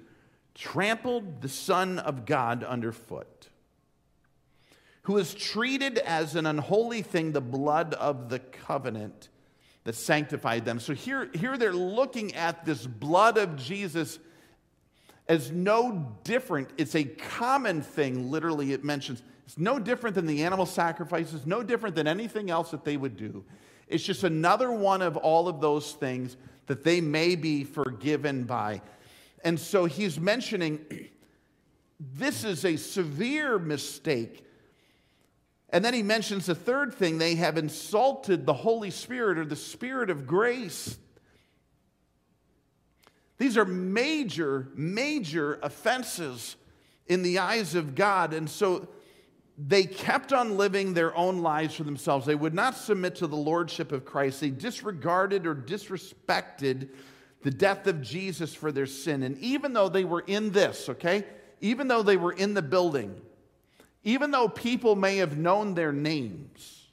trampled 0.55 1.41
the 1.41 1.49
Son 1.49 1.99
of 1.99 2.25
God 2.25 2.63
underfoot, 2.63 3.49
who 5.03 5.17
has 5.17 5.35
treated 5.35 5.99
as 5.99 6.35
an 6.35 6.47
unholy 6.47 7.03
thing 7.03 7.31
the 7.31 7.41
blood 7.41 7.93
of 7.93 8.29
the 8.29 8.39
covenant 8.39 9.29
that 9.83 9.95
sanctified 9.95 10.65
them? 10.65 10.79
So 10.79 10.93
here, 10.93 11.29
here 11.33 11.57
they're 11.57 11.73
looking 11.73 12.35
at 12.35 12.65
this 12.65 12.85
blood 12.85 13.37
of 13.37 13.55
Jesus 13.55 14.19
as 15.27 15.51
no 15.51 16.15
different. 16.23 16.69
It's 16.77 16.95
a 16.95 17.03
common 17.03 17.81
thing, 17.81 18.29
literally, 18.29 18.73
it 18.73 18.83
mentions. 18.83 19.23
It's 19.45 19.57
no 19.57 19.79
different 19.79 20.15
than 20.15 20.25
the 20.25 20.43
animal 20.43 20.65
sacrifices, 20.65 21.45
no 21.45 21.63
different 21.63 21.95
than 21.95 22.07
anything 22.07 22.49
else 22.49 22.71
that 22.71 22.83
they 22.83 22.97
would 22.97 23.17
do. 23.17 23.43
It's 23.87 24.03
just 24.03 24.23
another 24.23 24.71
one 24.71 25.01
of 25.01 25.17
all 25.17 25.47
of 25.47 25.59
those 25.59 25.93
things 25.93 26.37
that 26.67 26.83
they 26.83 27.01
may 27.01 27.35
be 27.35 27.63
forgiven 27.63 28.43
by. 28.43 28.81
And 29.43 29.59
so 29.59 29.85
he's 29.85 30.19
mentioning 30.19 30.79
this 31.99 32.43
is 32.43 32.65
a 32.65 32.77
severe 32.77 33.59
mistake. 33.59 34.45
And 35.71 35.85
then 35.85 35.93
he 35.93 36.03
mentions 36.03 36.47
the 36.47 36.55
third 36.55 36.93
thing 36.93 37.17
they 37.17 37.35
have 37.35 37.57
insulted 37.57 38.45
the 38.45 38.53
Holy 38.53 38.91
Spirit 38.91 39.37
or 39.37 39.45
the 39.45 39.55
Spirit 39.55 40.09
of 40.09 40.27
grace. 40.27 40.97
These 43.37 43.57
are 43.57 43.65
major, 43.65 44.67
major 44.75 45.59
offenses 45.63 46.57
in 47.07 47.23
the 47.23 47.39
eyes 47.39 47.73
of 47.73 47.95
God. 47.95 48.33
And 48.33 48.49
so 48.49 48.87
they 49.57 49.85
kept 49.85 50.33
on 50.33 50.57
living 50.57 50.93
their 50.93 51.15
own 51.15 51.41
lives 51.41 51.75
for 51.75 51.83
themselves. 51.83 52.25
They 52.25 52.35
would 52.35 52.53
not 52.53 52.75
submit 52.75 53.15
to 53.15 53.27
the 53.27 53.37
lordship 53.37 53.91
of 53.91 54.05
Christ. 54.05 54.41
They 54.41 54.49
disregarded 54.49 55.47
or 55.47 55.55
disrespected 55.55 56.89
the 57.43 57.51
death 57.51 57.87
of 57.87 58.01
Jesus 58.01 58.53
for 58.53 58.71
their 58.71 58.85
sin. 58.85 59.23
And 59.23 59.37
even 59.39 59.73
though 59.73 59.89
they 59.89 60.03
were 60.03 60.23
in 60.27 60.51
this, 60.51 60.89
okay, 60.89 61.25
even 61.61 61.87
though 61.87 62.03
they 62.03 62.17
were 62.17 62.33
in 62.33 62.53
the 62.53 62.61
building, 62.61 63.19
even 64.03 64.31
though 64.31 64.47
people 64.47 64.95
may 64.95 65.17
have 65.17 65.37
known 65.37 65.73
their 65.73 65.91
names, 65.91 66.87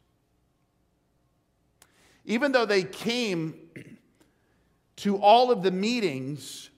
even 2.25 2.53
though 2.53 2.67
they 2.67 2.83
came 2.83 3.55
to 4.97 5.17
all 5.17 5.51
of 5.51 5.63
the 5.63 5.71
meetings 5.71 6.71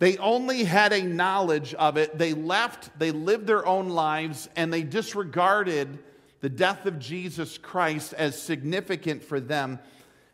they 0.00 0.16
only 0.16 0.64
had 0.64 0.94
a 0.94 1.02
knowledge 1.02 1.74
of 1.74 1.98
it. 1.98 2.16
They 2.16 2.32
left, 2.32 2.98
they 2.98 3.10
lived 3.10 3.46
their 3.46 3.64
own 3.66 3.90
lives, 3.90 4.48
and 4.56 4.72
they 4.72 4.82
disregarded 4.82 5.98
the 6.40 6.48
death 6.48 6.86
of 6.86 6.98
Jesus 6.98 7.58
Christ 7.58 8.14
as 8.14 8.40
significant 8.40 9.22
for 9.22 9.40
them. 9.40 9.78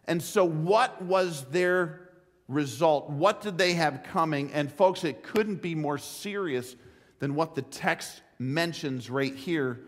And 0.06 0.22
so, 0.22 0.44
what 0.44 1.02
was 1.02 1.46
their 1.46 2.10
result? 2.46 3.10
What 3.10 3.40
did 3.40 3.58
they 3.58 3.74
have 3.74 4.04
coming? 4.04 4.52
And, 4.52 4.70
folks, 4.70 5.02
it 5.02 5.24
couldn't 5.24 5.62
be 5.62 5.74
more 5.74 5.98
serious 5.98 6.76
than 7.18 7.34
what 7.34 7.54
the 7.54 7.62
text 7.62 8.22
mentions 8.38 9.08
right 9.10 9.34
here. 9.34 9.80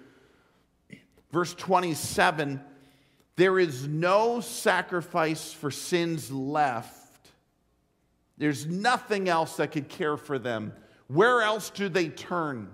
Verse 1.31 1.55
27 1.55 2.63
there 3.37 3.61
is 3.61 3.87
no 3.87 4.41
sacrifice 4.41 5.53
for 5.53 5.71
sins 5.71 6.29
left 6.33 7.09
there's 8.39 8.67
nothing 8.67 9.29
else 9.29 9.57
that 9.57 9.73
could 9.73 9.89
care 9.89 10.17
for 10.17 10.39
them. 10.39 10.73
Where 11.09 11.43
else 11.43 11.71
do 11.71 11.89
they 11.89 12.09
turn? 12.09 12.71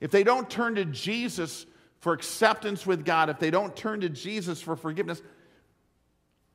If 0.00 0.10
they 0.10 0.24
don't 0.24 0.48
turn 0.48 0.76
to 0.76 0.86
Jesus 0.86 1.66
for 2.00 2.14
acceptance 2.14 2.86
with 2.86 3.04
God, 3.04 3.28
if 3.28 3.38
they 3.38 3.50
don't 3.50 3.76
turn 3.76 4.00
to 4.00 4.08
Jesus 4.08 4.62
for 4.62 4.76
forgiveness, 4.76 5.20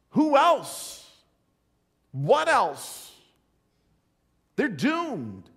who 0.09 0.35
else? 0.35 1.07
What 2.11 2.49
else? 2.49 3.11
They're 4.55 4.67
doomed. 4.67 5.49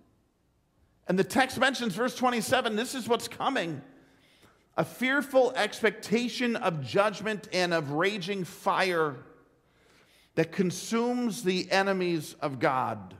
And 1.07 1.17
the 1.17 1.23
text 1.23 1.57
mentions, 1.57 1.95
verse 1.95 2.15
27, 2.15 2.75
this 2.75 2.93
is 2.93 3.07
what's 3.07 3.27
coming 3.27 3.81
a 4.79 4.85
fearful 4.85 5.51
expectation 5.55 6.55
of 6.55 6.85
judgment 6.85 7.47
and 7.51 7.73
of 7.73 7.93
raging 7.93 8.43
fire 8.43 9.15
that 10.35 10.51
consumes 10.51 11.41
the 11.43 11.69
enemies 11.71 12.35
of 12.41 12.59
God. 12.59 13.15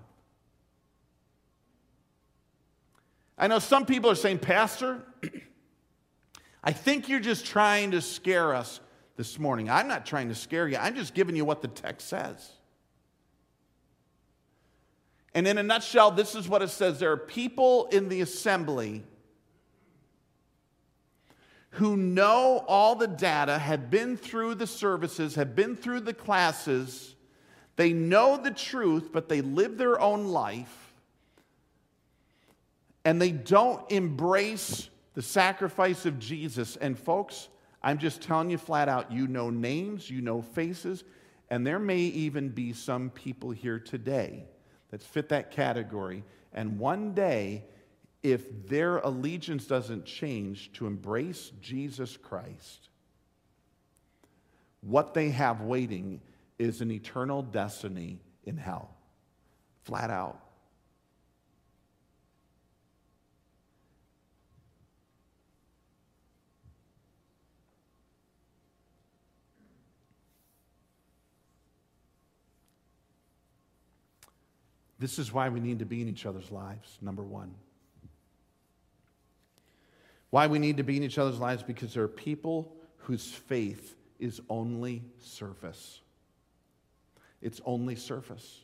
I 3.40 3.48
know 3.48 3.58
some 3.58 3.88
people 3.88 4.12
are 4.12 4.16
saying, 4.16 4.38
Pastor, 4.38 5.02
I 6.64 6.74
think 6.74 7.10
you're 7.10 7.20
just 7.20 7.44
trying 7.44 7.92
to 7.92 8.02
scare 8.02 8.54
us 8.54 8.80
this 9.16 9.40
morning. 9.40 9.68
I'm 9.68 9.88
not 9.88 10.06
trying 10.06 10.30
to 10.30 10.36
scare 10.36 10.68
you, 10.68 10.78
I'm 10.78 10.96
just 10.96 11.16
giving 11.16 11.36
you 11.36 11.44
what 11.44 11.64
the 11.64 11.68
text 11.68 12.08
says. 12.08 12.52
And 15.38 15.48
in 15.48 15.60
a 15.60 15.62
nutshell, 15.62 16.10
this 16.10 16.34
is 16.34 16.50
what 16.50 16.64
it 16.64 16.70
says 16.70 17.00
there 17.00 17.12
are 17.12 17.16
people 17.16 17.90
in 17.92 18.10
the 18.10 18.22
assembly 18.22 19.04
who 21.70 21.96
know 21.96 22.66
all 22.68 22.96
the 22.96 23.08
data, 23.08 23.60
have 23.60 23.92
been 23.92 24.18
through 24.18 24.56
the 24.56 24.66
services, 24.66 25.36
have 25.36 25.56
been 25.56 25.76
through 25.76 26.00
the 26.00 26.14
classes. 26.16 27.14
They 27.76 27.94
know 27.94 28.38
the 28.38 28.50
truth, 28.50 29.12
but 29.14 29.30
they 29.30 29.42
live 29.42 29.78
their 29.78 30.02
own 30.02 30.30
life. 30.30 30.96
And 33.06 33.22
they 33.22 33.30
don't 33.30 33.92
embrace 33.92 34.90
the 35.14 35.22
sacrifice 35.22 36.08
of 36.08 36.18
Jesus. 36.18 36.78
And 36.78 36.98
folks, 36.98 37.48
I'm 37.84 38.00
just 38.00 38.24
telling 38.24 38.50
you 38.50 38.58
flat 38.58 38.90
out 38.90 39.12
you 39.12 39.28
know 39.28 39.52
names, 39.52 40.10
you 40.10 40.20
know 40.20 40.42
faces, 40.42 41.04
and 41.52 41.66
there 41.66 41.78
may 41.78 42.00
even 42.00 42.50
be 42.50 42.74
some 42.74 43.12
people 43.12 43.52
here 43.52 43.78
today 43.78 44.48
that 44.92 45.02
fit 45.02 45.30
that 45.30 45.52
category. 45.52 46.24
And 46.54 46.80
one 46.80 47.14
day, 47.14 47.64
if 48.24 48.68
their 48.68 48.98
allegiance 48.98 49.66
doesn't 49.66 50.06
change 50.06 50.72
to 50.74 50.88
embrace 50.88 51.52
Jesus 51.62 52.18
Christ, 52.18 52.90
what 54.82 55.14
they 55.14 55.30
have 55.30 55.62
waiting 55.62 56.22
is 56.60 56.82
an 56.82 56.92
eternal 56.92 57.42
destiny 57.42 58.20
in 58.46 58.58
hell. 58.58 58.90
Flat 59.84 60.10
out. 60.10 60.40
This 75.00 75.20
is 75.20 75.32
why 75.32 75.50
we 75.50 75.60
need 75.60 75.80
to 75.80 75.86
be 75.86 76.02
in 76.02 76.08
each 76.08 76.26
other's 76.26 76.52
lives, 76.52 76.98
number 77.02 77.24
one. 77.24 77.54
Why 80.30 80.48
we 80.48 80.60
need 80.60 80.78
to 80.78 80.84
be 80.84 80.98
in 80.98 81.04
each 81.04 81.18
other's 81.18 81.40
lives 81.40 81.64
because 81.64 81.94
there 81.94 82.04
are 82.04 82.10
people 82.10 82.76
whose 82.98 83.32
faith 83.32 83.96
is 84.20 84.42
only 84.50 85.04
surface. 85.20 86.02
It's 87.42 87.62
only 87.66 87.96
surface. 87.96 88.62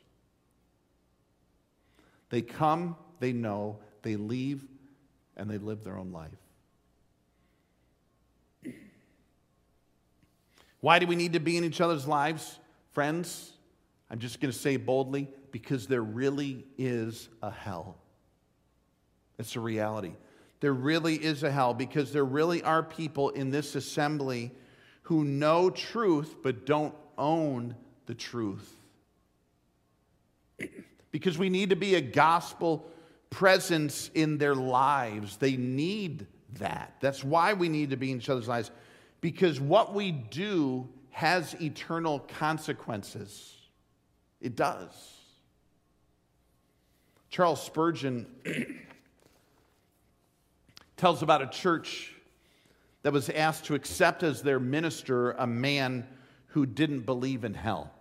They 2.30 2.42
come, 2.42 2.96
they 3.20 3.32
know, 3.32 3.78
they 4.02 4.16
leave, 4.16 4.66
and 5.38 5.50
they 5.50 5.60
live 5.60 5.84
their 5.84 5.98
own 5.98 6.12
life. 6.12 6.32
Why 10.82 11.00
do 11.00 11.08
we 11.08 11.16
need 11.16 11.34
to 11.34 11.40
be 11.40 11.56
in 11.56 11.64
each 11.64 11.80
other's 11.80 12.08
lives, 12.08 12.60
friends? 12.92 13.54
I'm 14.10 14.20
just 14.20 14.42
going 14.42 14.52
to 14.52 14.58
say 14.58 14.76
boldly 14.76 15.30
because 15.54 15.86
there 15.86 16.02
really 16.02 16.66
is 16.80 17.30
a 17.44 17.52
hell. 17.52 17.96
It's 19.38 19.56
a 19.56 19.60
reality. 19.60 20.14
There 20.62 20.74
really 20.74 21.14
is 21.14 21.44
a 21.44 21.52
hell 21.52 21.76
because 21.76 22.12
there 22.12 22.26
really 22.26 22.64
are 22.64 22.82
people 22.82 23.30
in 23.30 23.52
this 23.52 23.76
assembly 23.76 24.52
who 25.04 25.24
know 25.24 25.70
truth 25.70 26.38
but 26.42 26.66
don't 26.66 26.96
own 27.20 27.76
the 28.08 28.16
truth. 28.16 28.68
Because 31.12 31.38
we 31.38 31.50
need 31.50 31.70
to 31.70 31.76
be 31.76 31.94
a 31.96 32.02
gospel 32.02 32.90
presence 33.30 34.10
in 34.16 34.40
their 34.40 34.56
lives. 34.56 35.38
They 35.38 35.56
need 35.56 36.26
that. 36.54 36.96
That's 37.00 37.24
why 37.24 37.54
we 37.54 37.70
need 37.70 37.92
to 37.92 37.98
be 37.98 38.12
in 38.12 38.18
each 38.18 38.30
other's 38.30 38.48
lives. 38.48 38.72
Because 39.22 39.62
what 39.62 39.94
we 39.94 40.12
do 40.12 40.90
has 41.12 41.56
eternal 41.62 42.22
consequences. 42.40 43.54
It 44.42 44.56
does. 44.56 45.13
Charles 47.34 47.64
Spurgeon 47.64 48.28
tells 50.98 51.24
about 51.24 51.42
a 51.42 51.48
church 51.48 52.14
that 53.02 53.12
was 53.12 53.28
asked 53.28 53.66
to 53.66 53.74
accept 53.74 54.22
as 54.22 54.44
their 54.44 54.60
minister 54.60 55.32
a 55.32 55.48
man 55.48 56.06
who 56.50 56.68
didn't 56.68 57.08
believe 57.08 57.44
in 57.44 57.56
hell. 57.56 57.92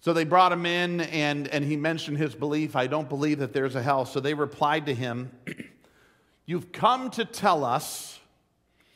So 0.00 0.14
they 0.14 0.24
brought 0.24 0.52
him 0.52 0.64
in, 0.64 1.02
and, 1.02 1.48
and 1.48 1.66
he 1.66 1.76
mentioned 1.76 2.16
his 2.16 2.34
belief 2.34 2.74
I 2.74 2.86
don't 2.86 3.10
believe 3.10 3.40
that 3.40 3.52
there's 3.52 3.74
a 3.74 3.82
hell. 3.82 4.06
So 4.06 4.18
they 4.18 4.32
replied 4.32 4.86
to 4.86 4.94
him, 4.94 5.32
You've 6.46 6.72
come 6.72 7.10
to 7.10 7.26
tell 7.26 7.62
us 7.62 8.18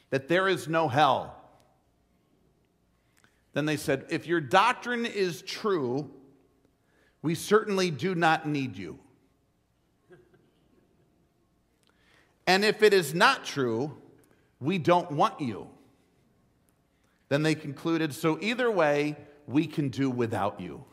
that 0.08 0.28
there 0.28 0.48
is 0.48 0.68
no 0.68 0.88
hell. 0.88 1.36
Then 3.52 3.66
they 3.66 3.76
said, 3.76 4.06
If 4.08 4.26
your 4.26 4.40
doctrine 4.40 5.04
is 5.04 5.42
true, 5.42 6.10
we 7.24 7.34
certainly 7.34 7.90
do 7.90 8.14
not 8.14 8.46
need 8.46 8.76
you. 8.76 8.98
And 12.46 12.62
if 12.62 12.82
it 12.82 12.92
is 12.92 13.14
not 13.14 13.46
true, 13.46 13.96
we 14.60 14.76
don't 14.76 15.10
want 15.10 15.40
you. 15.40 15.68
Then 17.30 17.42
they 17.42 17.54
concluded, 17.54 18.12
So 18.12 18.38
either 18.42 18.70
way, 18.70 19.16
we 19.46 19.66
can 19.66 19.88
do 19.88 20.10
without 20.10 20.60
you. 20.60 20.84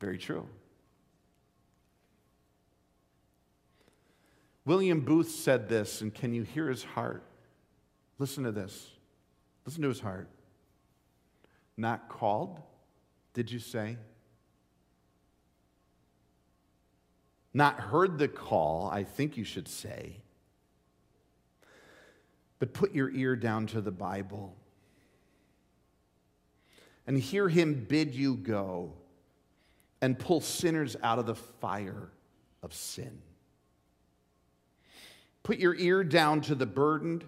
Very 0.00 0.16
true. 0.16 0.48
William 4.64 5.00
Booth 5.00 5.30
said 5.30 5.68
this, 5.68 6.00
and 6.00 6.14
can 6.14 6.32
you 6.32 6.42
hear 6.42 6.70
his 6.70 6.84
heart? 6.84 7.22
Listen 8.18 8.44
to 8.44 8.52
this. 8.52 8.92
Listen 9.66 9.82
to 9.82 9.88
his 9.88 10.00
heart. 10.00 10.30
Not 11.76 12.08
called, 12.08 12.62
did 13.34 13.50
you 13.50 13.58
say? 13.58 13.96
Not 17.52 17.80
heard 17.80 18.18
the 18.18 18.28
call, 18.28 18.88
I 18.92 19.04
think 19.04 19.36
you 19.36 19.44
should 19.44 19.68
say. 19.68 20.16
But 22.58 22.72
put 22.72 22.94
your 22.94 23.10
ear 23.10 23.36
down 23.36 23.66
to 23.68 23.80
the 23.80 23.90
Bible 23.90 24.54
and 27.06 27.18
hear 27.18 27.48
him 27.48 27.86
bid 27.88 28.14
you 28.14 28.36
go 28.36 28.92
and 30.00 30.18
pull 30.18 30.40
sinners 30.40 30.96
out 31.02 31.18
of 31.18 31.26
the 31.26 31.34
fire 31.34 32.10
of 32.62 32.72
sin. 32.72 33.20
Put 35.42 35.58
your 35.58 35.74
ear 35.74 36.04
down 36.04 36.42
to 36.42 36.54
the 36.54 36.66
burdened, 36.66 37.24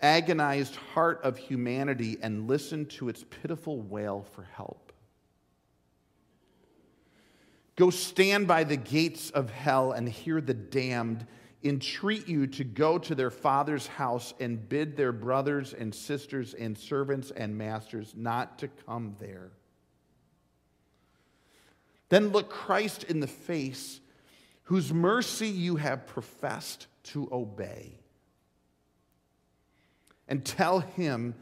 agonized 0.00 0.76
heart 0.76 1.20
of 1.24 1.38
humanity 1.38 2.18
and 2.22 2.46
listen 2.46 2.86
to 2.86 3.08
its 3.08 3.24
pitiful 3.24 3.80
wail 3.80 4.26
for 4.34 4.42
help. 4.42 4.89
Go 7.80 7.88
stand 7.88 8.46
by 8.46 8.64
the 8.64 8.76
gates 8.76 9.30
of 9.30 9.48
hell 9.48 9.92
and 9.92 10.06
hear 10.06 10.42
the 10.42 10.52
damned 10.52 11.26
entreat 11.64 12.28
you 12.28 12.46
to 12.46 12.62
go 12.62 12.98
to 12.98 13.14
their 13.14 13.30
father's 13.30 13.86
house 13.86 14.34
and 14.38 14.68
bid 14.68 14.98
their 14.98 15.12
brothers 15.12 15.72
and 15.72 15.94
sisters 15.94 16.52
and 16.52 16.76
servants 16.76 17.30
and 17.30 17.56
masters 17.56 18.12
not 18.14 18.58
to 18.58 18.68
come 18.68 19.16
there. 19.18 19.52
Then 22.10 22.28
look 22.28 22.50
Christ 22.50 23.04
in 23.04 23.20
the 23.20 23.26
face, 23.26 24.02
whose 24.64 24.92
mercy 24.92 25.48
you 25.48 25.76
have 25.76 26.06
professed 26.06 26.86
to 27.04 27.30
obey. 27.32 27.98
And 30.28 30.44
tell 30.44 30.80
him 30.80 31.34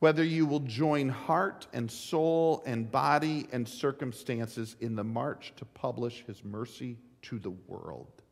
whether 0.00 0.22
you 0.22 0.46
will 0.46 0.60
join 0.60 1.08
heart 1.08 1.66
and 1.72 1.90
soul 1.90 2.62
and 2.66 2.90
body 2.90 3.48
and 3.52 3.68
circumstances 3.68 4.76
in 4.80 4.94
the 4.94 5.04
march 5.04 5.52
to 5.56 5.64
publish 5.64 6.24
his 6.26 6.44
mercy 6.44 6.96
to 7.22 7.38
the 7.38 7.50
world. 7.50 8.22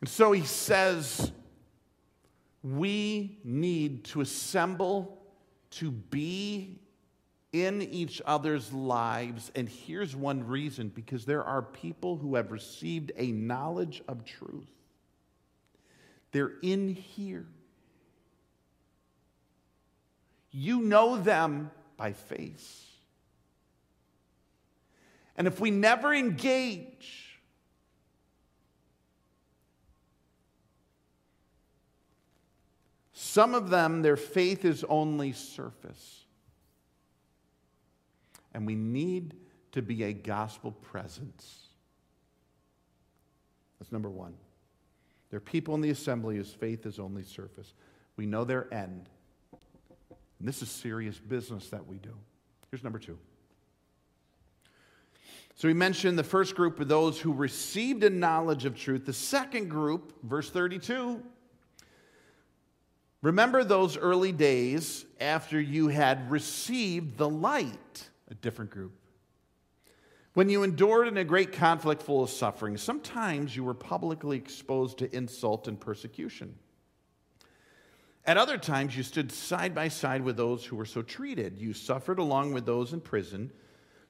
And 0.00 0.08
so 0.08 0.30
he 0.30 0.44
says, 0.44 1.32
we 2.62 3.40
need 3.42 4.04
to 4.04 4.20
assemble 4.20 5.18
to 5.70 5.90
be 5.90 6.78
in 7.64 7.80
each 7.80 8.20
other's 8.26 8.72
lives. 8.72 9.50
And 9.54 9.68
here's 9.68 10.14
one 10.14 10.46
reason 10.46 10.88
because 10.88 11.24
there 11.24 11.44
are 11.44 11.62
people 11.62 12.16
who 12.16 12.34
have 12.34 12.52
received 12.52 13.12
a 13.16 13.32
knowledge 13.32 14.02
of 14.08 14.24
truth. 14.24 14.68
They're 16.32 16.52
in 16.62 16.88
here. 16.88 17.46
You 20.50 20.80
know 20.80 21.16
them 21.16 21.70
by 21.96 22.12
face. 22.12 22.84
And 25.36 25.46
if 25.46 25.60
we 25.60 25.70
never 25.70 26.14
engage, 26.14 27.40
some 33.12 33.54
of 33.54 33.70
them, 33.70 34.02
their 34.02 34.16
faith 34.16 34.64
is 34.64 34.84
only 34.88 35.32
surface. 35.32 36.25
And 38.56 38.66
we 38.66 38.74
need 38.74 39.34
to 39.72 39.82
be 39.82 40.04
a 40.04 40.14
gospel 40.14 40.72
presence. 40.72 41.66
That's 43.78 43.92
number 43.92 44.08
one. 44.08 44.32
There 45.28 45.36
are 45.36 45.40
people 45.40 45.74
in 45.74 45.82
the 45.82 45.90
assembly 45.90 46.36
whose 46.36 46.54
faith 46.54 46.86
is 46.86 46.98
only 46.98 47.22
surface. 47.22 47.74
We 48.16 48.24
know 48.24 48.44
their 48.44 48.72
end. 48.72 49.10
And 50.38 50.48
this 50.48 50.62
is 50.62 50.70
serious 50.70 51.18
business 51.18 51.68
that 51.68 51.86
we 51.86 51.98
do. 51.98 52.14
Here's 52.70 52.82
number 52.82 52.98
two. 52.98 53.18
So 55.56 55.68
we 55.68 55.74
mentioned 55.74 56.18
the 56.18 56.24
first 56.24 56.54
group 56.54 56.80
of 56.80 56.88
those 56.88 57.20
who 57.20 57.34
received 57.34 58.04
a 58.04 58.10
knowledge 58.10 58.64
of 58.64 58.74
truth. 58.74 59.04
The 59.04 59.12
second 59.12 59.68
group, 59.68 60.14
verse 60.22 60.48
32, 60.48 61.22
remember 63.20 63.64
those 63.64 63.98
early 63.98 64.32
days 64.32 65.04
after 65.20 65.60
you 65.60 65.88
had 65.88 66.30
received 66.30 67.18
the 67.18 67.28
light 67.28 68.08
a 68.30 68.34
different 68.34 68.70
group. 68.70 68.92
When 70.34 70.50
you 70.50 70.62
endured 70.64 71.08
in 71.08 71.16
a 71.16 71.24
great 71.24 71.52
conflict 71.52 72.02
full 72.02 72.22
of 72.22 72.28
suffering, 72.28 72.76
sometimes 72.76 73.56
you 73.56 73.64
were 73.64 73.74
publicly 73.74 74.36
exposed 74.36 74.98
to 74.98 75.16
insult 75.16 75.66
and 75.66 75.80
persecution. 75.80 76.56
At 78.26 78.36
other 78.36 78.58
times, 78.58 78.96
you 78.96 79.02
stood 79.02 79.30
side 79.30 79.74
by 79.74 79.88
side 79.88 80.22
with 80.22 80.36
those 80.36 80.64
who 80.64 80.76
were 80.76 80.84
so 80.84 81.00
treated. 81.00 81.58
You 81.58 81.72
suffered 81.72 82.18
along 82.18 82.52
with 82.52 82.66
those 82.66 82.92
in 82.92 83.00
prison, 83.00 83.52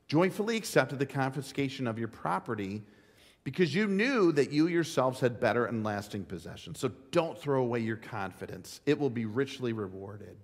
joyfully 0.08 0.56
accepted 0.56 0.98
the 0.98 1.06
confiscation 1.06 1.86
of 1.86 1.98
your 1.98 2.08
property 2.08 2.82
because 3.44 3.72
you 3.72 3.86
knew 3.86 4.32
that 4.32 4.50
you 4.50 4.66
yourselves 4.66 5.20
had 5.20 5.38
better 5.38 5.66
and 5.66 5.84
lasting 5.84 6.24
possessions. 6.24 6.80
So 6.80 6.90
don't 7.12 7.38
throw 7.38 7.62
away 7.62 7.78
your 7.78 7.96
confidence, 7.96 8.80
it 8.86 8.98
will 8.98 9.10
be 9.10 9.26
richly 9.26 9.72
rewarded. 9.72 10.36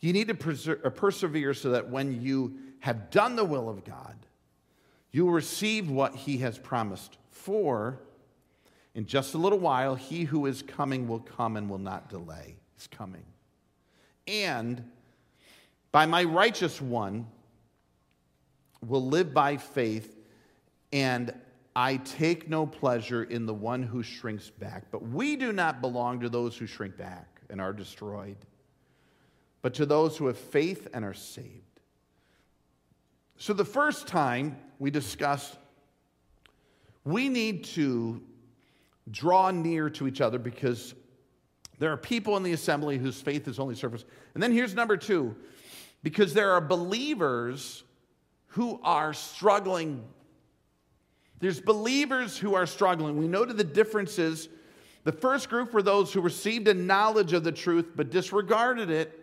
You 0.00 0.12
need 0.12 0.28
to 0.28 0.78
uh, 0.84 0.90
persevere 0.90 1.54
so 1.54 1.70
that 1.70 1.88
when 1.88 2.22
you 2.22 2.58
have 2.80 3.10
done 3.10 3.36
the 3.36 3.44
will 3.44 3.68
of 3.68 3.84
God, 3.84 4.16
you 5.12 5.26
will 5.26 5.32
receive 5.32 5.90
what 5.90 6.14
he 6.14 6.38
has 6.38 6.58
promised. 6.58 7.18
For 7.30 8.00
in 8.94 9.06
just 9.06 9.34
a 9.34 9.38
little 9.38 9.58
while, 9.58 9.94
he 9.94 10.24
who 10.24 10.46
is 10.46 10.62
coming 10.62 11.06
will 11.06 11.20
come 11.20 11.56
and 11.56 11.68
will 11.68 11.78
not 11.78 12.08
delay. 12.08 12.56
He's 12.74 12.86
coming. 12.86 13.24
And 14.26 14.82
by 15.92 16.06
my 16.06 16.24
righteous 16.24 16.80
one 16.80 17.26
will 18.86 19.06
live 19.06 19.34
by 19.34 19.56
faith, 19.56 20.16
and 20.92 21.34
I 21.76 21.96
take 21.98 22.48
no 22.48 22.66
pleasure 22.66 23.24
in 23.24 23.44
the 23.46 23.54
one 23.54 23.82
who 23.82 24.02
shrinks 24.02 24.48
back. 24.48 24.84
But 24.90 25.02
we 25.02 25.36
do 25.36 25.52
not 25.52 25.80
belong 25.80 26.20
to 26.20 26.28
those 26.28 26.56
who 26.56 26.66
shrink 26.66 26.96
back 26.96 27.40
and 27.50 27.60
are 27.60 27.72
destroyed 27.72 28.36
but 29.62 29.74
to 29.74 29.86
those 29.86 30.16
who 30.16 30.26
have 30.26 30.38
faith 30.38 30.88
and 30.92 31.04
are 31.04 31.14
saved. 31.14 31.80
So, 33.36 33.52
the 33.52 33.64
first 33.64 34.06
time 34.06 34.56
we 34.78 34.90
discussed 34.90 35.56
we 37.04 37.28
need 37.28 37.64
to 37.64 38.22
draw 39.10 39.50
near 39.50 39.90
to 39.90 40.06
each 40.06 40.20
other 40.20 40.38
because 40.38 40.94
there 41.78 41.92
are 41.92 41.96
people 41.96 42.36
in 42.36 42.42
the 42.42 42.52
assembly 42.52 42.98
whose 42.98 43.20
faith 43.20 43.48
is 43.48 43.58
only 43.58 43.74
surface. 43.74 44.04
And 44.34 44.42
then 44.42 44.52
here's 44.52 44.74
number 44.74 44.96
two 44.96 45.34
because 46.02 46.34
there 46.34 46.52
are 46.52 46.60
believers 46.60 47.84
who 48.48 48.80
are 48.82 49.12
struggling. 49.12 50.04
There's 51.40 51.60
believers 51.60 52.36
who 52.36 52.54
are 52.54 52.66
struggling. 52.66 53.16
We 53.16 53.28
noted 53.28 53.56
the 53.56 53.64
differences. 53.64 54.48
The 55.04 55.12
first 55.12 55.48
group 55.48 55.72
were 55.72 55.82
those 55.82 56.12
who 56.12 56.20
received 56.20 56.68
a 56.68 56.74
knowledge 56.74 57.32
of 57.32 57.44
the 57.44 57.52
truth 57.52 57.92
but 57.96 58.10
disregarded 58.10 58.90
it 58.90 59.19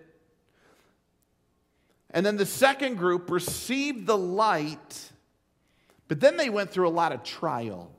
and 2.18 2.26
then 2.26 2.36
the 2.36 2.48
second 2.48 2.96
group 2.96 3.30
received 3.30 4.08
the 4.08 4.18
light, 4.18 5.12
but 6.08 6.20
then 6.20 6.36
they 6.36 6.50
went 6.50 6.72
through 6.72 6.88
a 6.88 6.90
lot 6.90 7.12
of 7.12 7.22
trial. 7.22 7.92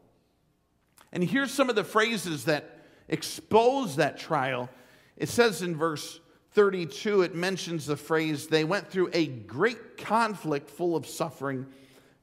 And 1.12 1.22
here's 1.22 1.52
some 1.52 1.70
of 1.70 1.76
the 1.76 1.84
phrases 1.84 2.46
that 2.46 2.80
expose 3.06 3.94
that 3.94 4.18
trial. 4.18 4.70
It 5.16 5.28
says 5.28 5.62
in 5.62 5.76
verse 5.76 6.18
32, 6.54 7.22
it 7.22 7.36
mentions 7.36 7.86
the 7.86 7.96
phrase, 7.96 8.48
they 8.48 8.64
went 8.64 8.90
through 8.90 9.10
a 9.12 9.28
great 9.28 9.96
conflict 9.96 10.68
full 10.68 10.96
of 10.96 11.06
suffering. 11.06 11.64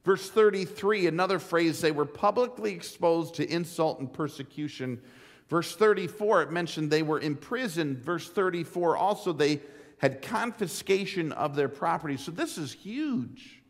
Verse 0.04 0.28
33, 0.28 1.06
another 1.06 1.38
phrase, 1.38 1.80
they 1.80 1.92
were 1.92 2.04
publicly 2.04 2.72
exposed 2.72 3.36
to 3.36 3.50
insult 3.50 4.00
and 4.00 4.12
persecution. 4.12 5.00
Verse 5.48 5.74
34, 5.74 6.42
it 6.42 6.52
mentioned 6.52 6.90
they 6.90 7.02
were 7.02 7.20
imprisoned. 7.20 8.04
Verse 8.04 8.28
34, 8.28 8.98
also 8.98 9.32
they 9.32 9.62
had 9.98 10.22
confiscation 10.22 11.32
of 11.32 11.56
their 11.56 11.68
property. 11.68 12.16
So 12.16 12.30
this 12.30 12.58
is 12.58 12.72
huge. 12.72 13.62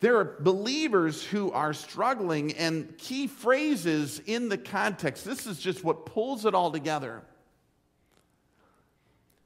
There 0.00 0.16
are 0.18 0.36
believers 0.40 1.24
who 1.24 1.52
are 1.52 1.72
struggling, 1.72 2.54
and 2.54 2.98
key 2.98 3.28
phrases 3.28 4.20
in 4.26 4.48
the 4.48 4.58
context. 4.58 5.24
This 5.24 5.46
is 5.46 5.60
just 5.60 5.84
what 5.84 6.06
pulls 6.06 6.44
it 6.44 6.54
all 6.56 6.72
together. 6.72 7.22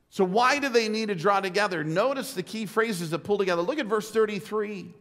So, 0.08 0.24
why 0.24 0.58
do 0.58 0.70
they 0.70 0.88
need 0.88 1.08
to 1.08 1.14
draw 1.14 1.40
together? 1.40 1.84
Notice 1.84 2.32
the 2.32 2.42
key 2.42 2.64
phrases 2.64 3.10
that 3.10 3.18
pull 3.18 3.36
together. 3.36 3.60
Look 3.60 3.78
at 3.78 3.84
verse 3.84 4.10
33. 4.10 4.94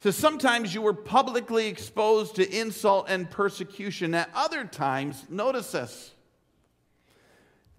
So 0.00 0.12
sometimes 0.12 0.74
you 0.74 0.82
were 0.82 0.94
publicly 0.94 1.66
exposed 1.66 2.36
to 2.36 2.48
insult 2.48 3.06
and 3.08 3.28
persecution. 3.28 4.14
At 4.14 4.30
other 4.34 4.64
times, 4.64 5.24
notice 5.28 5.72
this. 5.72 6.12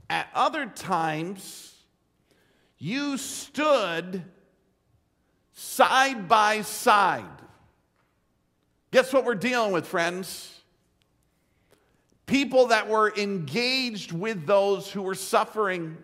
At 0.10 0.28
other 0.34 0.65
times, 0.65 1.76
you 2.80 3.17
stood 3.17 4.24
side 5.54 6.28
by 6.28 6.62
side. 6.62 7.26
Guess 8.91 9.13
what 9.13 9.24
we're 9.24 9.36
dealing 9.36 9.72
with, 9.72 9.86
friends? 9.86 10.56
People 12.26 12.67
that 12.67 12.88
were 12.88 13.13
engaged 13.15 14.12
with 14.12 14.48
those 14.48 14.91
who 14.91 15.02
were 15.02 15.15
suffering. 15.15 15.98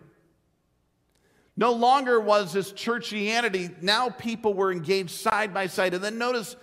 No 1.56 1.72
longer 1.72 2.20
was 2.20 2.52
this 2.52 2.72
churchianity. 2.72 3.82
Now 3.82 4.10
people 4.10 4.54
were 4.54 4.70
engaged 4.70 5.10
side 5.10 5.54
by 5.54 5.66
side. 5.66 5.94
And 5.94 6.04
then 6.04 6.18
notice 6.18 6.54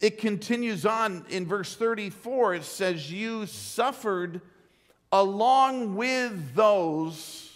it 0.00 0.18
continues 0.18 0.84
on 0.84 1.24
in 1.30 1.46
verse 1.46 1.74
34. 1.74 2.56
It 2.56 2.64
says, 2.64 3.10
You 3.10 3.46
suffered 3.46 4.42
along 5.20 5.96
with 5.96 6.54
those 6.54 7.50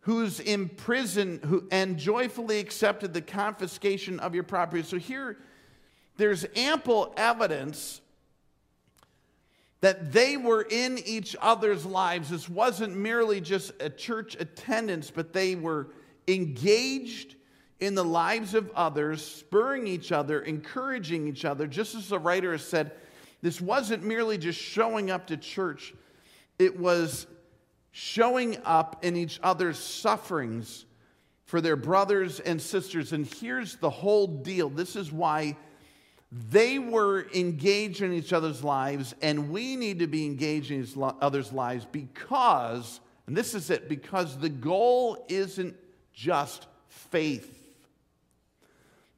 who's 0.00 0.38
imprisoned 0.40 1.42
who, 1.44 1.66
and 1.70 1.96
joyfully 1.96 2.58
accepted 2.58 3.14
the 3.14 3.22
confiscation 3.22 4.20
of 4.20 4.34
your 4.34 4.44
property. 4.44 4.82
So 4.82 4.98
here, 4.98 5.38
there's 6.18 6.44
ample 6.56 7.14
evidence 7.16 8.02
that 9.80 10.12
they 10.12 10.36
were 10.36 10.66
in 10.68 10.98
each 11.06 11.34
other's 11.40 11.86
lives. 11.86 12.28
This 12.28 12.50
wasn't 12.50 12.94
merely 12.94 13.40
just 13.40 13.72
a 13.80 13.88
church 13.88 14.36
attendance, 14.38 15.10
but 15.10 15.32
they 15.32 15.54
were 15.54 15.88
engaged 16.28 17.36
in 17.78 17.94
the 17.94 18.04
lives 18.04 18.52
of 18.52 18.70
others, 18.72 19.24
spurring 19.24 19.86
each 19.86 20.12
other, 20.12 20.42
encouraging 20.42 21.28
each 21.28 21.46
other. 21.46 21.66
Just 21.66 21.94
as 21.94 22.10
the 22.10 22.18
writer 22.18 22.52
has 22.52 22.62
said, 22.62 22.92
this 23.42 23.60
wasn't 23.60 24.02
merely 24.02 24.38
just 24.38 24.60
showing 24.60 25.10
up 25.10 25.26
to 25.28 25.36
church, 25.36 25.94
it 26.58 26.78
was 26.78 27.26
showing 27.92 28.58
up 28.64 29.04
in 29.04 29.16
each 29.16 29.40
other's 29.42 29.78
sufferings 29.78 30.84
for 31.44 31.60
their 31.60 31.76
brothers 31.76 32.38
and 32.38 32.60
sisters. 32.60 33.12
And 33.12 33.26
here's 33.26 33.76
the 33.76 33.90
whole 33.90 34.26
deal 34.26 34.68
this 34.68 34.94
is 34.94 35.10
why 35.10 35.56
they 36.30 36.78
were 36.78 37.26
engaged 37.34 38.02
in 38.02 38.12
each 38.12 38.32
other's 38.32 38.62
lives, 38.62 39.16
and 39.20 39.50
we 39.50 39.74
need 39.74 39.98
to 39.98 40.06
be 40.06 40.26
engaged 40.26 40.70
in 40.70 40.84
each 40.84 40.94
other's 40.96 41.52
lives 41.52 41.86
because, 41.90 43.00
and 43.26 43.36
this 43.36 43.54
is 43.54 43.68
it, 43.68 43.88
because 43.88 44.38
the 44.38 44.48
goal 44.48 45.24
isn't 45.28 45.74
just 46.12 46.68
faith. 46.88 47.56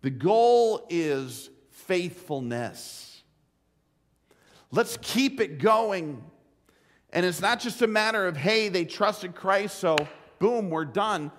The 0.01 0.11
goal 0.11 0.87
is 0.89 1.51
faithfulness. 1.71 3.12
Let's 4.73 4.99
keep 5.03 5.41
it 5.41 5.59
going. 5.59 6.25
And 7.11 7.27
it's 7.27 7.43
not 7.43 7.61
just 7.61 7.83
a 7.83 7.87
matter 7.87 8.27
of, 8.27 8.37
hey, 8.37 8.71
they 8.71 8.87
trusted 8.87 9.35
Christ, 9.35 9.79
so 9.79 9.97
boom, 10.39 10.71
we're 10.71 10.87
done. 10.87 11.31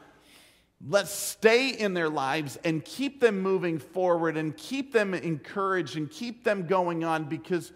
Let's 0.87 1.11
stay 1.11 1.69
in 1.69 1.93
their 1.95 2.09
lives 2.09 2.59
and 2.63 2.85
keep 2.85 3.19
them 3.19 3.41
moving 3.41 3.79
forward 3.79 4.37
and 4.37 4.55
keep 4.55 4.93
them 4.93 5.13
encouraged 5.13 5.97
and 5.97 6.09
keep 6.11 6.43
them 6.43 6.67
going 6.67 7.03
on 7.03 7.23
because 7.23 7.71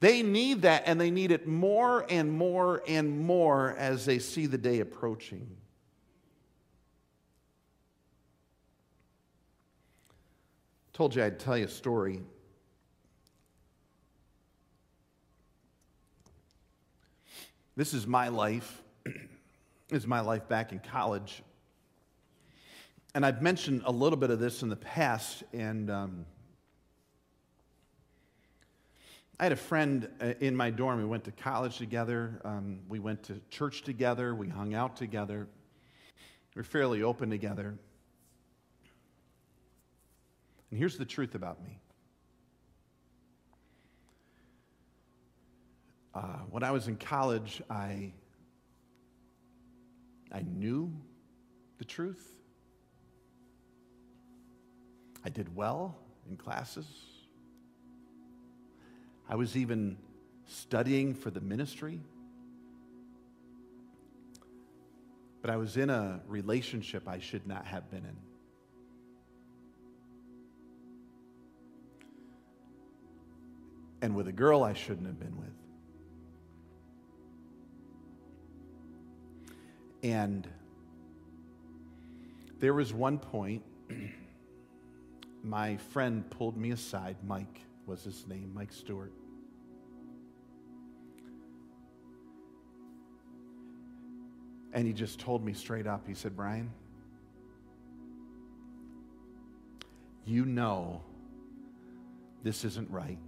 they 0.00 0.22
need 0.22 0.62
that 0.62 0.82
and 0.86 1.00
they 1.00 1.10
need 1.10 1.30
it 1.30 1.46
more 1.46 2.04
and 2.10 2.32
more 2.32 2.82
and 2.88 3.20
more 3.20 3.76
as 3.78 4.04
they 4.04 4.18
see 4.18 4.46
the 4.46 4.58
day 4.58 4.80
approaching. 4.80 5.46
Told 10.92 11.14
you 11.14 11.22
I'd 11.22 11.38
tell 11.38 11.56
you 11.56 11.66
a 11.66 11.68
story. 11.68 12.22
This 17.76 17.94
is 17.94 18.06
my 18.06 18.28
life. 18.28 18.82
this 19.04 20.02
is 20.02 20.06
my 20.06 20.20
life 20.20 20.48
back 20.48 20.72
in 20.72 20.80
college 20.80 21.42
and 23.16 23.24
I've 23.24 23.40
mentioned 23.40 23.80
a 23.86 23.90
little 23.90 24.18
bit 24.18 24.28
of 24.28 24.40
this 24.40 24.62
in 24.62 24.68
the 24.68 24.76
past, 24.76 25.42
and 25.54 25.90
um, 25.90 26.26
I 29.40 29.44
had 29.44 29.52
a 29.52 29.56
friend 29.56 30.06
uh, 30.20 30.34
in 30.40 30.54
my 30.54 30.68
dorm. 30.68 30.98
We 30.98 31.06
went 31.06 31.24
to 31.24 31.30
college 31.30 31.78
together. 31.78 32.42
Um, 32.44 32.80
we 32.90 32.98
went 32.98 33.22
to 33.22 33.40
church 33.48 33.84
together. 33.84 34.34
We 34.34 34.50
hung 34.50 34.74
out 34.74 34.98
together. 34.98 35.48
we 36.54 36.60
are 36.60 36.62
fairly 36.62 37.02
open 37.02 37.30
together. 37.30 37.78
And 40.70 40.78
here's 40.78 40.98
the 40.98 41.06
truth 41.06 41.34
about 41.34 41.64
me. 41.64 41.80
Uh, 46.16 46.38
when 46.48 46.62
I 46.62 46.70
was 46.70 46.88
in 46.88 46.96
college, 46.96 47.60
I, 47.68 48.10
I 50.32 50.40
knew 50.40 50.90
the 51.76 51.84
truth. 51.84 52.26
I 55.26 55.28
did 55.28 55.54
well 55.54 55.94
in 56.30 56.38
classes. 56.38 56.86
I 59.28 59.34
was 59.34 59.58
even 59.58 59.98
studying 60.46 61.12
for 61.12 61.30
the 61.30 61.42
ministry. 61.42 62.00
But 65.42 65.50
I 65.50 65.58
was 65.58 65.76
in 65.76 65.90
a 65.90 66.22
relationship 66.26 67.06
I 67.06 67.18
should 67.18 67.46
not 67.46 67.66
have 67.66 67.90
been 67.90 68.06
in. 68.06 68.16
And 74.00 74.16
with 74.16 74.28
a 74.28 74.32
girl 74.32 74.64
I 74.64 74.72
shouldn't 74.72 75.06
have 75.06 75.20
been 75.20 75.36
with. 75.36 75.65
And 80.06 80.46
there 82.60 82.72
was 82.72 82.92
one 82.92 83.18
point 83.18 83.64
my 85.42 85.78
friend 85.78 86.30
pulled 86.30 86.56
me 86.56 86.70
aside. 86.70 87.16
Mike 87.26 87.62
was 87.86 88.04
his 88.04 88.24
name, 88.28 88.52
Mike 88.54 88.72
Stewart. 88.72 89.12
And 94.72 94.86
he 94.86 94.92
just 94.92 95.18
told 95.18 95.44
me 95.44 95.52
straight 95.54 95.88
up, 95.88 96.06
he 96.06 96.14
said, 96.14 96.36
Brian, 96.36 96.70
you 100.24 100.44
know 100.44 101.02
this 102.44 102.64
isn't 102.64 102.88
right. 102.92 103.18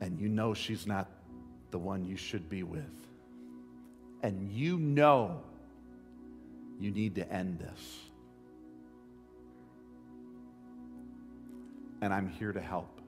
And 0.00 0.18
you 0.18 0.28
know 0.28 0.52
she's 0.52 0.84
not 0.84 1.21
the 1.72 1.78
one 1.78 2.04
you 2.04 2.16
should 2.16 2.48
be 2.48 2.62
with. 2.62 2.84
And 4.22 4.52
you 4.52 4.78
know 4.78 5.42
you 6.78 6.92
need 6.92 7.16
to 7.16 7.32
end 7.32 7.58
this. 7.58 7.98
and 12.02 12.12
I'm 12.12 12.28
here 12.28 12.52
to 12.52 12.60
help. 12.60 13.00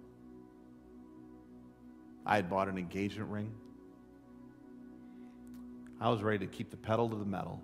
I 2.25 2.37
had 2.37 2.49
bought 2.49 2.69
an 2.69 2.79
engagement 2.79 3.29
ring. 3.29 3.53
I 6.01 6.09
was 6.11 6.23
ready 6.23 6.39
to 6.39 6.47
keep 6.47 6.71
the 6.71 6.77
pedal 6.77 7.09
to 7.11 7.17
the 7.17 7.25
metal. 7.25 7.61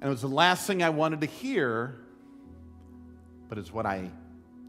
And 0.00 0.08
it 0.08 0.10
was 0.10 0.20
the 0.20 0.28
last 0.28 0.66
thing 0.66 0.82
I 0.82 0.90
wanted 0.90 1.22
to 1.22 1.26
hear, 1.26 1.98
but 3.48 3.56
it's 3.56 3.72
what 3.72 3.86
I 3.86 4.10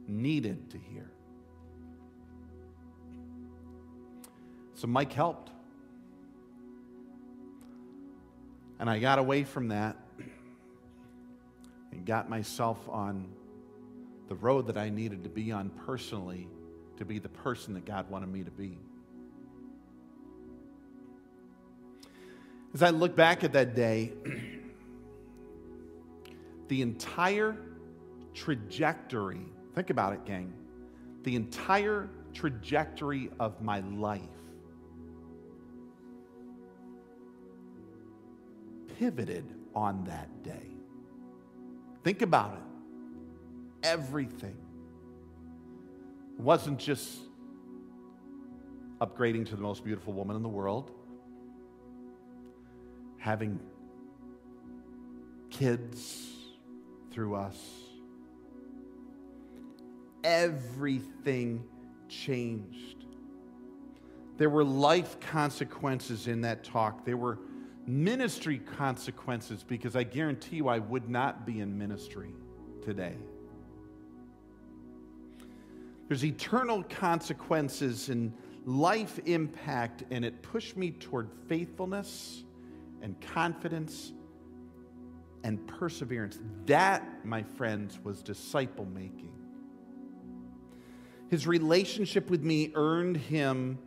needed 0.07 0.69
to 0.71 0.77
hear. 0.77 1.09
So 4.75 4.87
Mike 4.87 5.13
helped. 5.13 5.51
And 8.79 8.89
I 8.89 8.99
got 8.99 9.19
away 9.19 9.43
from 9.43 9.69
that 9.69 9.95
and 11.91 12.05
got 12.05 12.29
myself 12.29 12.77
on 12.89 13.27
the 14.27 14.35
road 14.35 14.67
that 14.67 14.77
I 14.77 14.89
needed 14.89 15.23
to 15.23 15.29
be 15.29 15.51
on 15.51 15.69
personally 15.85 16.47
to 16.97 17.05
be 17.05 17.19
the 17.19 17.29
person 17.29 17.73
that 17.75 17.85
God 17.85 18.09
wanted 18.09 18.27
me 18.27 18.43
to 18.43 18.51
be. 18.51 18.77
As 22.73 22.81
I 22.81 22.89
look 22.89 23.15
back 23.15 23.43
at 23.43 23.53
that 23.53 23.75
day, 23.75 24.13
the 26.67 26.81
entire 26.81 27.55
trajectory, 28.33 29.45
think 29.75 29.89
about 29.89 30.13
it, 30.13 30.25
gang, 30.25 30.53
the 31.23 31.35
entire 31.35 32.09
trajectory 32.33 33.29
of 33.39 33.61
my 33.61 33.79
life 33.81 34.21
pivoted 38.99 39.45
on 39.75 40.03
that 40.05 40.43
day. 40.43 40.71
Think 42.03 42.21
about 42.21 42.53
it. 42.53 43.87
Everything. 43.87 44.57
It 46.37 46.41
wasn't 46.41 46.79
just 46.79 47.17
upgrading 49.01 49.47
to 49.49 49.55
the 49.55 49.61
most 49.61 49.83
beautiful 49.83 50.13
woman 50.13 50.35
in 50.35 50.43
the 50.43 50.49
world, 50.49 50.91
having 53.17 53.59
kids 55.49 56.31
through 57.11 57.35
us. 57.35 57.57
Everything 60.23 61.63
changed. 62.07 63.05
There 64.37 64.49
were 64.49 64.63
life 64.63 65.19
consequences 65.19 66.27
in 66.27 66.41
that 66.41 66.63
talk. 66.63 67.05
There 67.05 67.17
were 67.17 67.39
ministry 67.85 68.59
consequences 68.59 69.63
because 69.63 69.95
I 69.95 70.03
guarantee 70.03 70.57
you 70.57 70.67
I 70.67 70.79
would 70.79 71.09
not 71.09 71.45
be 71.45 71.59
in 71.59 71.77
ministry 71.77 72.33
today. 72.81 73.15
There's 76.07 76.25
eternal 76.25 76.83
consequences 76.83 78.09
and 78.09 78.33
life 78.65 79.19
impact, 79.25 80.03
and 80.11 80.23
it 80.23 80.41
pushed 80.41 80.77
me 80.77 80.91
toward 80.91 81.29
faithfulness 81.47 82.43
and 83.01 83.19
confidence 83.21 84.13
and 85.43 85.65
perseverance. 85.67 86.39
That, 86.65 87.25
my 87.25 87.43
friends, 87.43 87.99
was 88.03 88.21
disciple 88.21 88.85
making. 88.85 89.31
His 91.33 91.47
relationship 91.47 92.29
with 92.29 92.43
me 92.43 92.71
earned 92.75 93.17
him 93.17 93.79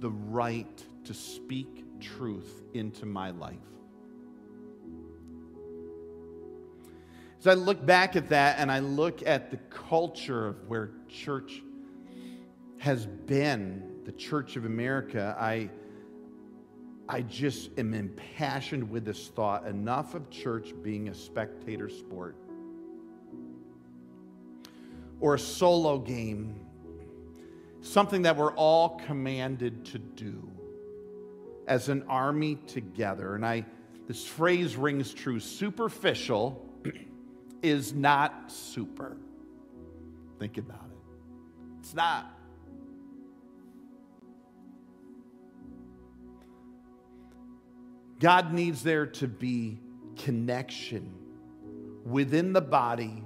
the 0.00 0.10
right 0.10 0.84
to 1.04 1.14
speak 1.14 2.00
truth 2.00 2.64
into 2.74 3.06
my 3.06 3.30
life. 3.30 3.54
As 7.38 7.46
I 7.46 7.54
look 7.54 7.86
back 7.86 8.16
at 8.16 8.30
that 8.30 8.58
and 8.58 8.72
I 8.72 8.80
look 8.80 9.24
at 9.24 9.52
the 9.52 9.58
culture 9.70 10.48
of 10.48 10.68
where 10.68 10.90
church 11.08 11.62
has 12.78 13.06
been, 13.06 14.00
the 14.04 14.10
Church 14.10 14.56
of 14.56 14.64
America, 14.64 15.36
I, 15.38 15.70
I 17.08 17.22
just 17.22 17.70
am 17.78 17.94
impassioned 17.94 18.90
with 18.90 19.04
this 19.04 19.28
thought 19.28 19.64
enough 19.68 20.16
of 20.16 20.28
church 20.28 20.74
being 20.82 21.08
a 21.08 21.14
spectator 21.14 21.88
sport 21.88 22.34
or 25.20 25.36
a 25.36 25.38
solo 25.38 25.98
game, 25.98 26.63
something 27.84 28.22
that 28.22 28.36
we're 28.36 28.54
all 28.54 29.00
commanded 29.06 29.84
to 29.84 29.98
do 29.98 30.50
as 31.66 31.88
an 31.88 32.04
army 32.08 32.56
together. 32.66 33.34
And 33.34 33.44
I, 33.44 33.64
this 34.06 34.26
phrase 34.26 34.76
rings 34.76 35.12
true 35.12 35.38
superficial 35.38 36.66
is 37.62 37.92
not 37.92 38.50
super. 38.50 39.16
Think 40.38 40.58
about 40.58 40.90
it. 40.90 41.78
It's 41.80 41.94
not. 41.94 42.30
God 48.18 48.52
needs 48.52 48.82
there 48.82 49.06
to 49.06 49.28
be 49.28 49.80
connection 50.16 51.14
within 52.04 52.52
the 52.54 52.60
body 52.60 53.22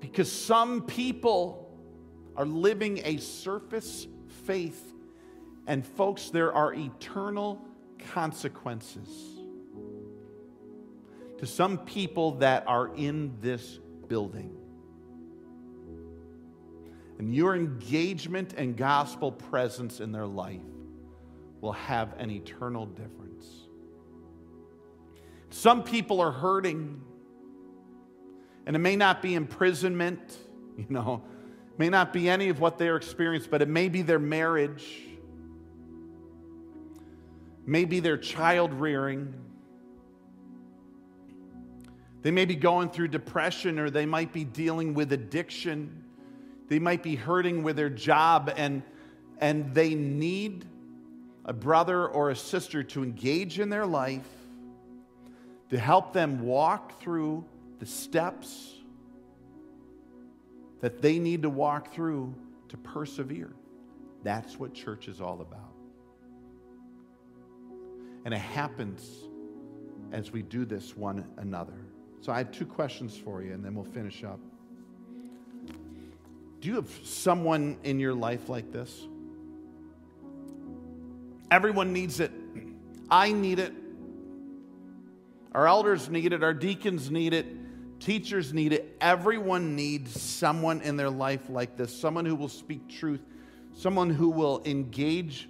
because 0.00 0.30
some 0.30 0.82
people 0.82 1.65
are 2.36 2.46
living 2.46 3.00
a 3.04 3.16
surface 3.18 4.06
faith 4.44 4.94
and, 5.66 5.84
folks, 5.84 6.30
there 6.30 6.52
are 6.52 6.72
eternal 6.72 7.60
consequences 8.12 9.08
to 11.38 11.46
some 11.46 11.78
people 11.78 12.32
that 12.36 12.64
are 12.66 12.94
in 12.94 13.36
this 13.40 13.80
building. 14.08 14.56
And 17.18 17.34
your 17.34 17.56
engagement 17.56 18.54
and 18.56 18.76
gospel 18.76 19.32
presence 19.32 20.00
in 20.00 20.12
their 20.12 20.26
life 20.26 20.60
will 21.60 21.72
have 21.72 22.14
an 22.18 22.30
eternal 22.30 22.86
difference. 22.86 23.46
Some 25.50 25.82
people 25.82 26.20
are 26.20 26.32
hurting, 26.32 27.00
and 28.66 28.76
it 28.76 28.78
may 28.78 28.96
not 28.96 29.20
be 29.20 29.34
imprisonment, 29.34 30.36
you 30.76 30.86
know, 30.88 31.24
may 31.78 31.88
not 31.88 32.12
be 32.12 32.28
any 32.28 32.48
of 32.48 32.60
what 32.60 32.78
they're 32.78 32.96
experiencing, 32.96 33.50
but 33.50 33.62
it 33.62 33.68
may 33.68 33.88
be 33.88 34.02
their 34.02 34.18
marriage 34.18 35.06
Maybe 37.66 37.98
they're 37.98 38.16
child 38.16 38.72
rearing. 38.72 39.34
They 42.22 42.30
may 42.30 42.44
be 42.44 42.54
going 42.54 42.90
through 42.90 43.08
depression 43.08 43.80
or 43.80 43.90
they 43.90 44.06
might 44.06 44.32
be 44.32 44.44
dealing 44.44 44.94
with 44.94 45.12
addiction. 45.12 46.04
They 46.68 46.78
might 46.78 47.02
be 47.02 47.16
hurting 47.16 47.64
with 47.64 47.74
their 47.74 47.90
job 47.90 48.52
and, 48.56 48.84
and 49.38 49.74
they 49.74 49.94
need 49.94 50.64
a 51.44 51.52
brother 51.52 52.06
or 52.06 52.30
a 52.30 52.36
sister 52.36 52.84
to 52.84 53.02
engage 53.02 53.58
in 53.58 53.68
their 53.68 53.86
life 53.86 54.28
to 55.70 55.78
help 55.78 56.12
them 56.12 56.40
walk 56.42 57.00
through 57.00 57.44
the 57.80 57.86
steps 57.86 58.75
that 60.80 61.00
they 61.00 61.18
need 61.18 61.42
to 61.42 61.50
walk 61.50 61.92
through 61.92 62.34
to 62.68 62.76
persevere. 62.78 63.52
That's 64.22 64.58
what 64.58 64.74
church 64.74 65.08
is 65.08 65.20
all 65.20 65.40
about. 65.40 65.72
And 68.24 68.34
it 68.34 68.40
happens 68.40 69.08
as 70.12 70.32
we 70.32 70.42
do 70.42 70.64
this 70.64 70.96
one 70.96 71.24
another. 71.36 71.86
So 72.20 72.32
I 72.32 72.38
have 72.38 72.50
two 72.50 72.66
questions 72.66 73.16
for 73.16 73.42
you, 73.42 73.52
and 73.52 73.64
then 73.64 73.74
we'll 73.74 73.84
finish 73.84 74.24
up. 74.24 74.40
Do 76.60 76.68
you 76.68 76.74
have 76.74 76.90
someone 77.04 77.78
in 77.84 78.00
your 78.00 78.14
life 78.14 78.48
like 78.48 78.72
this? 78.72 79.06
Everyone 81.50 81.92
needs 81.92 82.18
it. 82.18 82.32
I 83.08 83.30
need 83.32 83.60
it. 83.60 83.72
Our 85.52 85.68
elders 85.68 86.10
need 86.10 86.32
it. 86.32 86.42
Our 86.42 86.54
deacons 86.54 87.10
need 87.10 87.32
it. 87.32 87.46
Teachers 88.00 88.52
need 88.52 88.72
it. 88.72 88.96
Everyone 89.00 89.74
needs 89.74 90.20
someone 90.20 90.82
in 90.82 90.96
their 90.96 91.10
life 91.10 91.48
like 91.48 91.76
this 91.76 91.98
someone 91.98 92.26
who 92.26 92.34
will 92.34 92.48
speak 92.48 92.88
truth, 92.88 93.22
someone 93.74 94.10
who 94.10 94.28
will 94.28 94.62
engage 94.64 95.48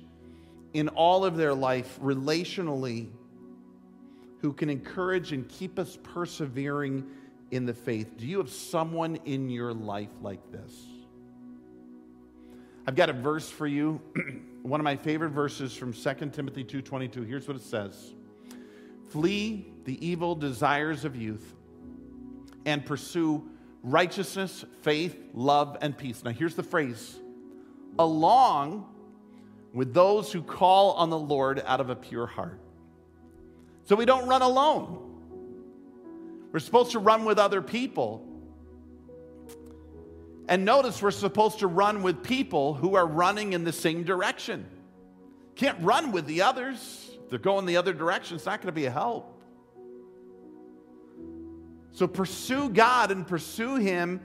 in 0.72 0.88
all 0.88 1.24
of 1.24 1.36
their 1.36 1.54
life 1.54 1.98
relationally 2.02 3.08
who 4.40 4.52
can 4.52 4.70
encourage 4.70 5.32
and 5.32 5.48
keep 5.48 5.78
us 5.78 5.98
persevering 6.02 7.04
in 7.50 7.66
the 7.66 7.74
faith. 7.74 8.16
Do 8.16 8.26
you 8.26 8.38
have 8.38 8.50
someone 8.50 9.16
in 9.24 9.48
your 9.48 9.72
life 9.72 10.10
like 10.22 10.52
this? 10.52 10.72
I've 12.86 12.94
got 12.94 13.10
a 13.10 13.12
verse 13.12 13.50
for 13.50 13.66
you. 13.66 14.00
One 14.62 14.78
of 14.78 14.84
my 14.84 14.94
favorite 14.94 15.30
verses 15.30 15.74
from 15.74 15.92
2 15.92 16.30
Timothy 16.30 16.62
2:22. 16.62 17.26
Here's 17.26 17.48
what 17.48 17.56
it 17.56 17.62
says. 17.62 18.14
Flee 19.08 19.66
the 19.84 20.06
evil 20.06 20.36
desires 20.36 21.04
of 21.04 21.16
youth 21.16 21.55
and 22.66 22.84
pursue 22.84 23.48
righteousness, 23.82 24.64
faith, 24.82 25.16
love, 25.32 25.78
and 25.80 25.96
peace. 25.96 26.22
Now 26.22 26.32
here's 26.32 26.54
the 26.54 26.62
phrase. 26.62 27.18
Along 27.98 28.92
with 29.72 29.94
those 29.94 30.32
who 30.32 30.42
call 30.42 30.92
on 30.92 31.08
the 31.08 31.18
Lord 31.18 31.62
out 31.66 31.80
of 31.80 31.88
a 31.88 31.96
pure 31.96 32.26
heart. 32.26 32.60
So 33.84 33.94
we 33.94 34.04
don't 34.04 34.28
run 34.28 34.42
alone. 34.42 35.02
We're 36.52 36.60
supposed 36.60 36.92
to 36.92 36.98
run 36.98 37.24
with 37.24 37.38
other 37.38 37.62
people. 37.62 38.26
And 40.48 40.64
notice 40.64 41.00
we're 41.00 41.10
supposed 41.10 41.60
to 41.60 41.66
run 41.66 42.02
with 42.02 42.22
people 42.22 42.74
who 42.74 42.96
are 42.96 43.06
running 43.06 43.52
in 43.52 43.64
the 43.64 43.72
same 43.72 44.02
direction. 44.02 44.66
Can't 45.54 45.78
run 45.80 46.12
with 46.12 46.26
the 46.26 46.42
others. 46.42 47.10
If 47.24 47.30
they're 47.30 47.38
going 47.38 47.66
the 47.66 47.76
other 47.76 47.92
direction, 47.92 48.36
it's 48.36 48.46
not 48.46 48.60
going 48.60 48.68
to 48.68 48.72
be 48.72 48.86
a 48.86 48.90
help. 48.90 49.35
So 51.96 52.06
pursue 52.06 52.68
God 52.68 53.10
and 53.10 53.26
pursue 53.26 53.76
Him 53.76 54.20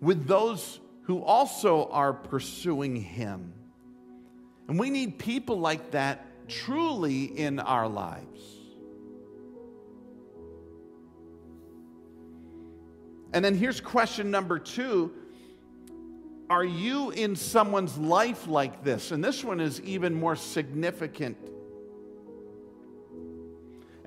with 0.00 0.26
those 0.26 0.80
who 1.02 1.22
also 1.22 1.90
are 1.90 2.14
pursuing 2.14 2.96
Him. 2.96 3.52
And 4.66 4.78
we 4.78 4.88
need 4.88 5.18
people 5.18 5.60
like 5.60 5.90
that 5.90 6.48
truly 6.48 7.24
in 7.24 7.60
our 7.60 7.86
lives. 7.86 8.40
And 13.34 13.44
then 13.44 13.58
here's 13.58 13.82
question 13.82 14.30
number 14.30 14.58
two 14.58 15.12
Are 16.48 16.64
you 16.64 17.10
in 17.10 17.36
someone's 17.36 17.98
life 17.98 18.48
like 18.48 18.84
this? 18.84 19.12
And 19.12 19.22
this 19.22 19.44
one 19.44 19.60
is 19.60 19.82
even 19.82 20.14
more 20.14 20.34
significant. 20.34 21.36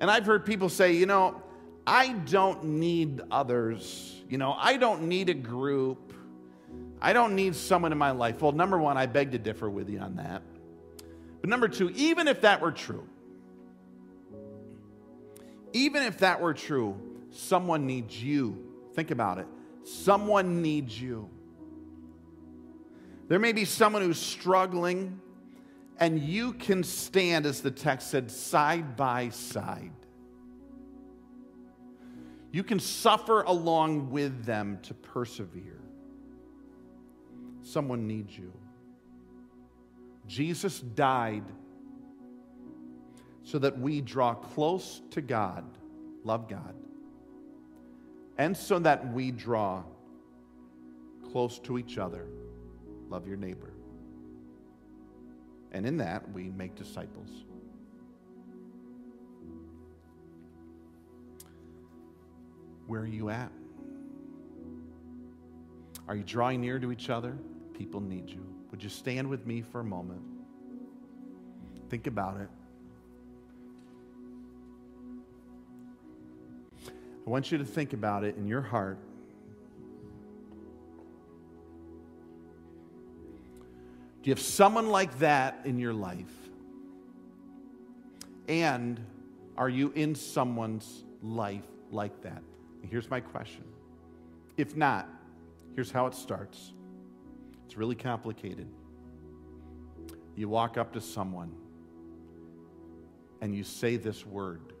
And 0.00 0.10
I've 0.10 0.26
heard 0.26 0.44
people 0.44 0.68
say, 0.68 0.94
you 0.94 1.06
know, 1.06 1.40
I 1.86 2.12
don't 2.12 2.64
need 2.64 3.22
others. 3.30 4.20
You 4.28 4.38
know, 4.38 4.54
I 4.58 4.76
don't 4.76 5.02
need 5.02 5.28
a 5.28 5.34
group. 5.34 6.12
I 7.00 7.12
don't 7.12 7.34
need 7.34 7.54
someone 7.54 7.92
in 7.92 7.98
my 7.98 8.10
life. 8.10 8.42
Well, 8.42 8.52
number 8.52 8.78
one, 8.78 8.96
I 8.96 9.06
beg 9.06 9.32
to 9.32 9.38
differ 9.38 9.70
with 9.70 9.88
you 9.88 10.00
on 10.00 10.16
that. 10.16 10.42
But 11.40 11.50
number 11.50 11.68
two, 11.68 11.90
even 11.90 12.26
if 12.26 12.40
that 12.40 12.60
were 12.60 12.72
true, 12.72 13.06
even 15.72 16.02
if 16.02 16.18
that 16.18 16.40
were 16.40 16.54
true, 16.54 16.98
someone 17.30 17.86
needs 17.86 18.22
you. 18.22 18.64
Think 18.94 19.10
about 19.10 19.38
it. 19.38 19.46
Someone 19.84 20.62
needs 20.62 21.00
you. 21.00 21.28
There 23.28 23.38
may 23.38 23.52
be 23.52 23.64
someone 23.64 24.02
who's 24.02 24.18
struggling, 24.18 25.20
and 25.98 26.18
you 26.18 26.54
can 26.54 26.82
stand, 26.82 27.44
as 27.44 27.60
the 27.60 27.70
text 27.70 28.10
said, 28.10 28.30
side 28.30 28.96
by 28.96 29.28
side. 29.28 29.92
You 32.52 32.62
can 32.62 32.80
suffer 32.80 33.42
along 33.42 34.10
with 34.10 34.44
them 34.44 34.78
to 34.82 34.94
persevere. 34.94 35.80
Someone 37.62 38.06
needs 38.06 38.36
you. 38.36 38.52
Jesus 40.26 40.80
died 40.80 41.44
so 43.42 43.58
that 43.58 43.78
we 43.78 44.00
draw 44.00 44.34
close 44.34 45.02
to 45.10 45.20
God, 45.20 45.64
love 46.24 46.48
God, 46.48 46.74
and 48.38 48.56
so 48.56 48.78
that 48.80 49.12
we 49.12 49.30
draw 49.30 49.84
close 51.30 51.58
to 51.60 51.78
each 51.78 51.98
other, 51.98 52.26
love 53.08 53.26
your 53.26 53.36
neighbor. 53.36 53.72
And 55.72 55.86
in 55.86 55.98
that, 55.98 56.30
we 56.32 56.44
make 56.44 56.74
disciples. 56.74 57.44
Where 62.86 63.00
are 63.00 63.06
you 63.06 63.30
at? 63.30 63.50
Are 66.08 66.14
you 66.14 66.22
drawing 66.22 66.60
near 66.60 66.78
to 66.78 66.92
each 66.92 67.10
other? 67.10 67.36
People 67.74 68.00
need 68.00 68.30
you. 68.30 68.46
Would 68.70 68.82
you 68.82 68.88
stand 68.88 69.28
with 69.28 69.46
me 69.46 69.62
for 69.62 69.80
a 69.80 69.84
moment? 69.84 70.22
Think 71.88 72.06
about 72.06 72.40
it. 72.40 72.48
I 77.26 77.30
want 77.30 77.50
you 77.50 77.58
to 77.58 77.64
think 77.64 77.92
about 77.92 78.22
it 78.22 78.36
in 78.36 78.46
your 78.46 78.62
heart. 78.62 78.98
Do 84.22 84.30
you 84.30 84.34
have 84.34 84.42
someone 84.42 84.88
like 84.88 85.18
that 85.18 85.62
in 85.64 85.78
your 85.78 85.92
life? 85.92 86.32
And 88.48 89.00
are 89.56 89.68
you 89.68 89.92
in 89.94 90.14
someone's 90.14 91.04
life 91.22 91.66
like 91.90 92.22
that? 92.22 92.42
Here's 92.90 93.10
my 93.10 93.20
question. 93.20 93.64
If 94.56 94.76
not, 94.76 95.08
here's 95.74 95.90
how 95.90 96.06
it 96.06 96.14
starts. 96.14 96.72
It's 97.66 97.76
really 97.76 97.94
complicated. 97.94 98.68
You 100.34 100.48
walk 100.48 100.78
up 100.78 100.92
to 100.92 101.00
someone 101.00 101.52
and 103.40 103.54
you 103.54 103.64
say 103.64 103.96
this 103.96 104.24
word. 104.24 104.72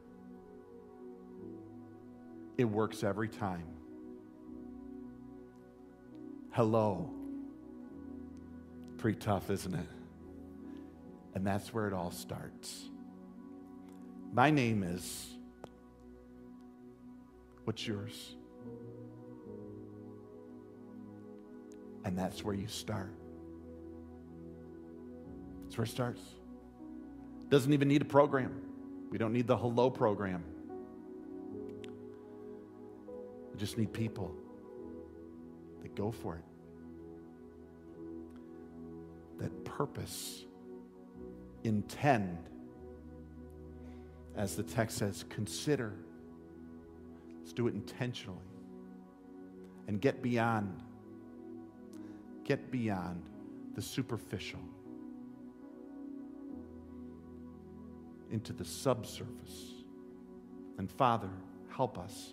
It 2.56 2.64
works 2.64 3.02
every 3.04 3.28
time. 3.28 3.66
Hello. 6.52 7.10
Pretty 8.96 9.18
tough, 9.18 9.50
isn't 9.50 9.74
it? 9.74 9.88
And 11.34 11.46
that's 11.46 11.74
where 11.74 11.86
it 11.86 11.92
all 11.92 12.10
starts. 12.10 12.88
My 14.32 14.50
name 14.50 14.82
is. 14.82 15.35
What's 17.66 17.84
yours? 17.84 18.36
And 22.04 22.16
that's 22.16 22.44
where 22.44 22.54
you 22.54 22.68
start. 22.68 23.12
That's 25.64 25.76
where 25.76 25.84
it 25.84 25.90
starts. 25.90 26.20
Doesn't 27.48 27.72
even 27.72 27.88
need 27.88 28.02
a 28.02 28.04
program. 28.04 28.62
We 29.10 29.18
don't 29.18 29.32
need 29.32 29.48
the 29.48 29.56
hello 29.56 29.90
program. 29.90 30.44
We 33.52 33.58
just 33.58 33.76
need 33.76 33.92
people 33.92 34.32
that 35.82 35.96
go 35.96 36.12
for 36.12 36.36
it, 36.36 36.44
that 39.40 39.64
purpose, 39.64 40.44
intend, 41.64 42.38
as 44.36 44.54
the 44.54 44.62
text 44.62 44.98
says, 44.98 45.24
consider. 45.28 45.94
Let's 47.46 47.52
do 47.52 47.68
it 47.68 47.74
intentionally 47.74 48.42
and 49.86 50.00
get 50.00 50.20
beyond, 50.20 50.82
get 52.42 52.72
beyond 52.72 53.22
the 53.76 53.80
superficial 53.80 54.58
into 58.32 58.52
the 58.52 58.64
subsurface. 58.64 59.74
And 60.78 60.90
Father, 60.90 61.30
help 61.70 62.00
us 62.00 62.32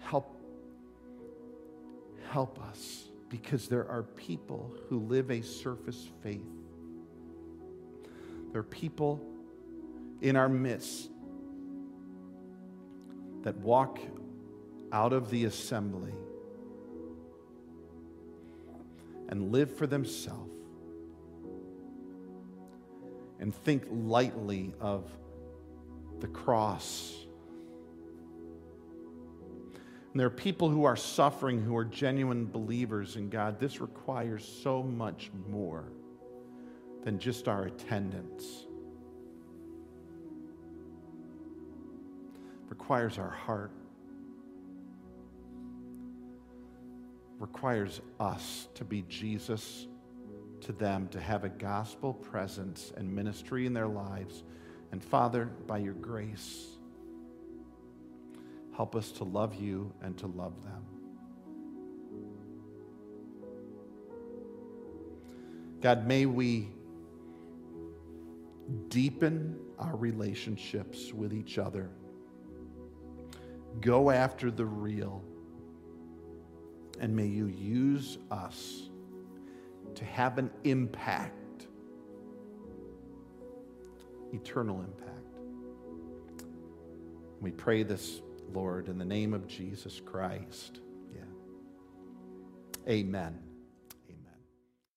Help, 0.00 0.40
help 2.30 2.58
us 2.68 3.04
because 3.28 3.68
there 3.68 3.86
are 3.88 4.02
people 4.02 4.74
who 4.88 4.98
live 5.00 5.30
a 5.30 5.42
surface 5.42 6.08
faith. 6.22 6.40
There 8.50 8.60
are 8.60 8.64
people 8.64 9.20
in 10.22 10.34
our 10.34 10.48
midst 10.48 11.10
that 13.48 13.56
walk 13.60 13.98
out 14.92 15.14
of 15.14 15.30
the 15.30 15.46
assembly 15.46 16.12
and 19.30 19.50
live 19.50 19.74
for 19.74 19.86
themselves 19.86 20.52
and 23.40 23.54
think 23.54 23.84
lightly 23.90 24.74
of 24.80 25.10
the 26.20 26.26
cross 26.26 27.14
and 30.12 30.20
there 30.20 30.26
are 30.26 30.30
people 30.30 30.68
who 30.68 30.84
are 30.84 30.94
suffering 30.94 31.62
who 31.62 31.74
are 31.74 31.86
genuine 31.86 32.44
believers 32.44 33.16
in 33.16 33.30
God. 33.30 33.58
This 33.58 33.80
requires 33.80 34.44
so 34.44 34.82
much 34.82 35.30
more 35.48 35.92
than 37.02 37.18
just 37.18 37.48
our 37.48 37.64
attendance. 37.64 38.67
Requires 42.88 43.18
our 43.18 43.28
heart. 43.28 43.70
Requires 47.38 48.00
us 48.18 48.68
to 48.76 48.84
be 48.84 49.04
Jesus 49.10 49.86
to 50.62 50.72
them, 50.72 51.06
to 51.08 51.20
have 51.20 51.44
a 51.44 51.50
gospel 51.50 52.14
presence 52.14 52.94
and 52.96 53.14
ministry 53.14 53.66
in 53.66 53.74
their 53.74 53.88
lives. 53.88 54.42
And 54.90 55.04
Father, 55.04 55.50
by 55.66 55.78
your 55.78 55.92
grace, 55.92 56.78
Help 58.78 58.94
us 58.94 59.10
to 59.10 59.24
love 59.24 59.56
you 59.56 59.92
and 60.02 60.16
to 60.18 60.28
love 60.28 60.54
them. 60.62 60.84
God, 65.80 66.06
may 66.06 66.26
we 66.26 66.68
deepen 68.88 69.58
our 69.80 69.96
relationships 69.96 71.12
with 71.12 71.34
each 71.34 71.58
other. 71.58 71.90
Go 73.80 74.10
after 74.10 74.50
the 74.50 74.66
real. 74.66 75.22
And 77.00 77.14
may 77.14 77.26
you 77.26 77.46
use 77.46 78.18
us 78.30 78.90
to 79.94 80.04
have 80.04 80.38
an 80.38 80.50
impact, 80.64 81.66
eternal 84.32 84.80
impact. 84.80 85.14
We 87.40 87.52
pray 87.52 87.84
this 87.84 88.20
Lord, 88.52 88.88
in 88.88 88.98
the 88.98 89.04
name 89.04 89.34
of 89.34 89.46
Jesus 89.46 90.00
Christ. 90.00 90.80
Yeah. 91.14 91.22
Amen. 92.88 93.47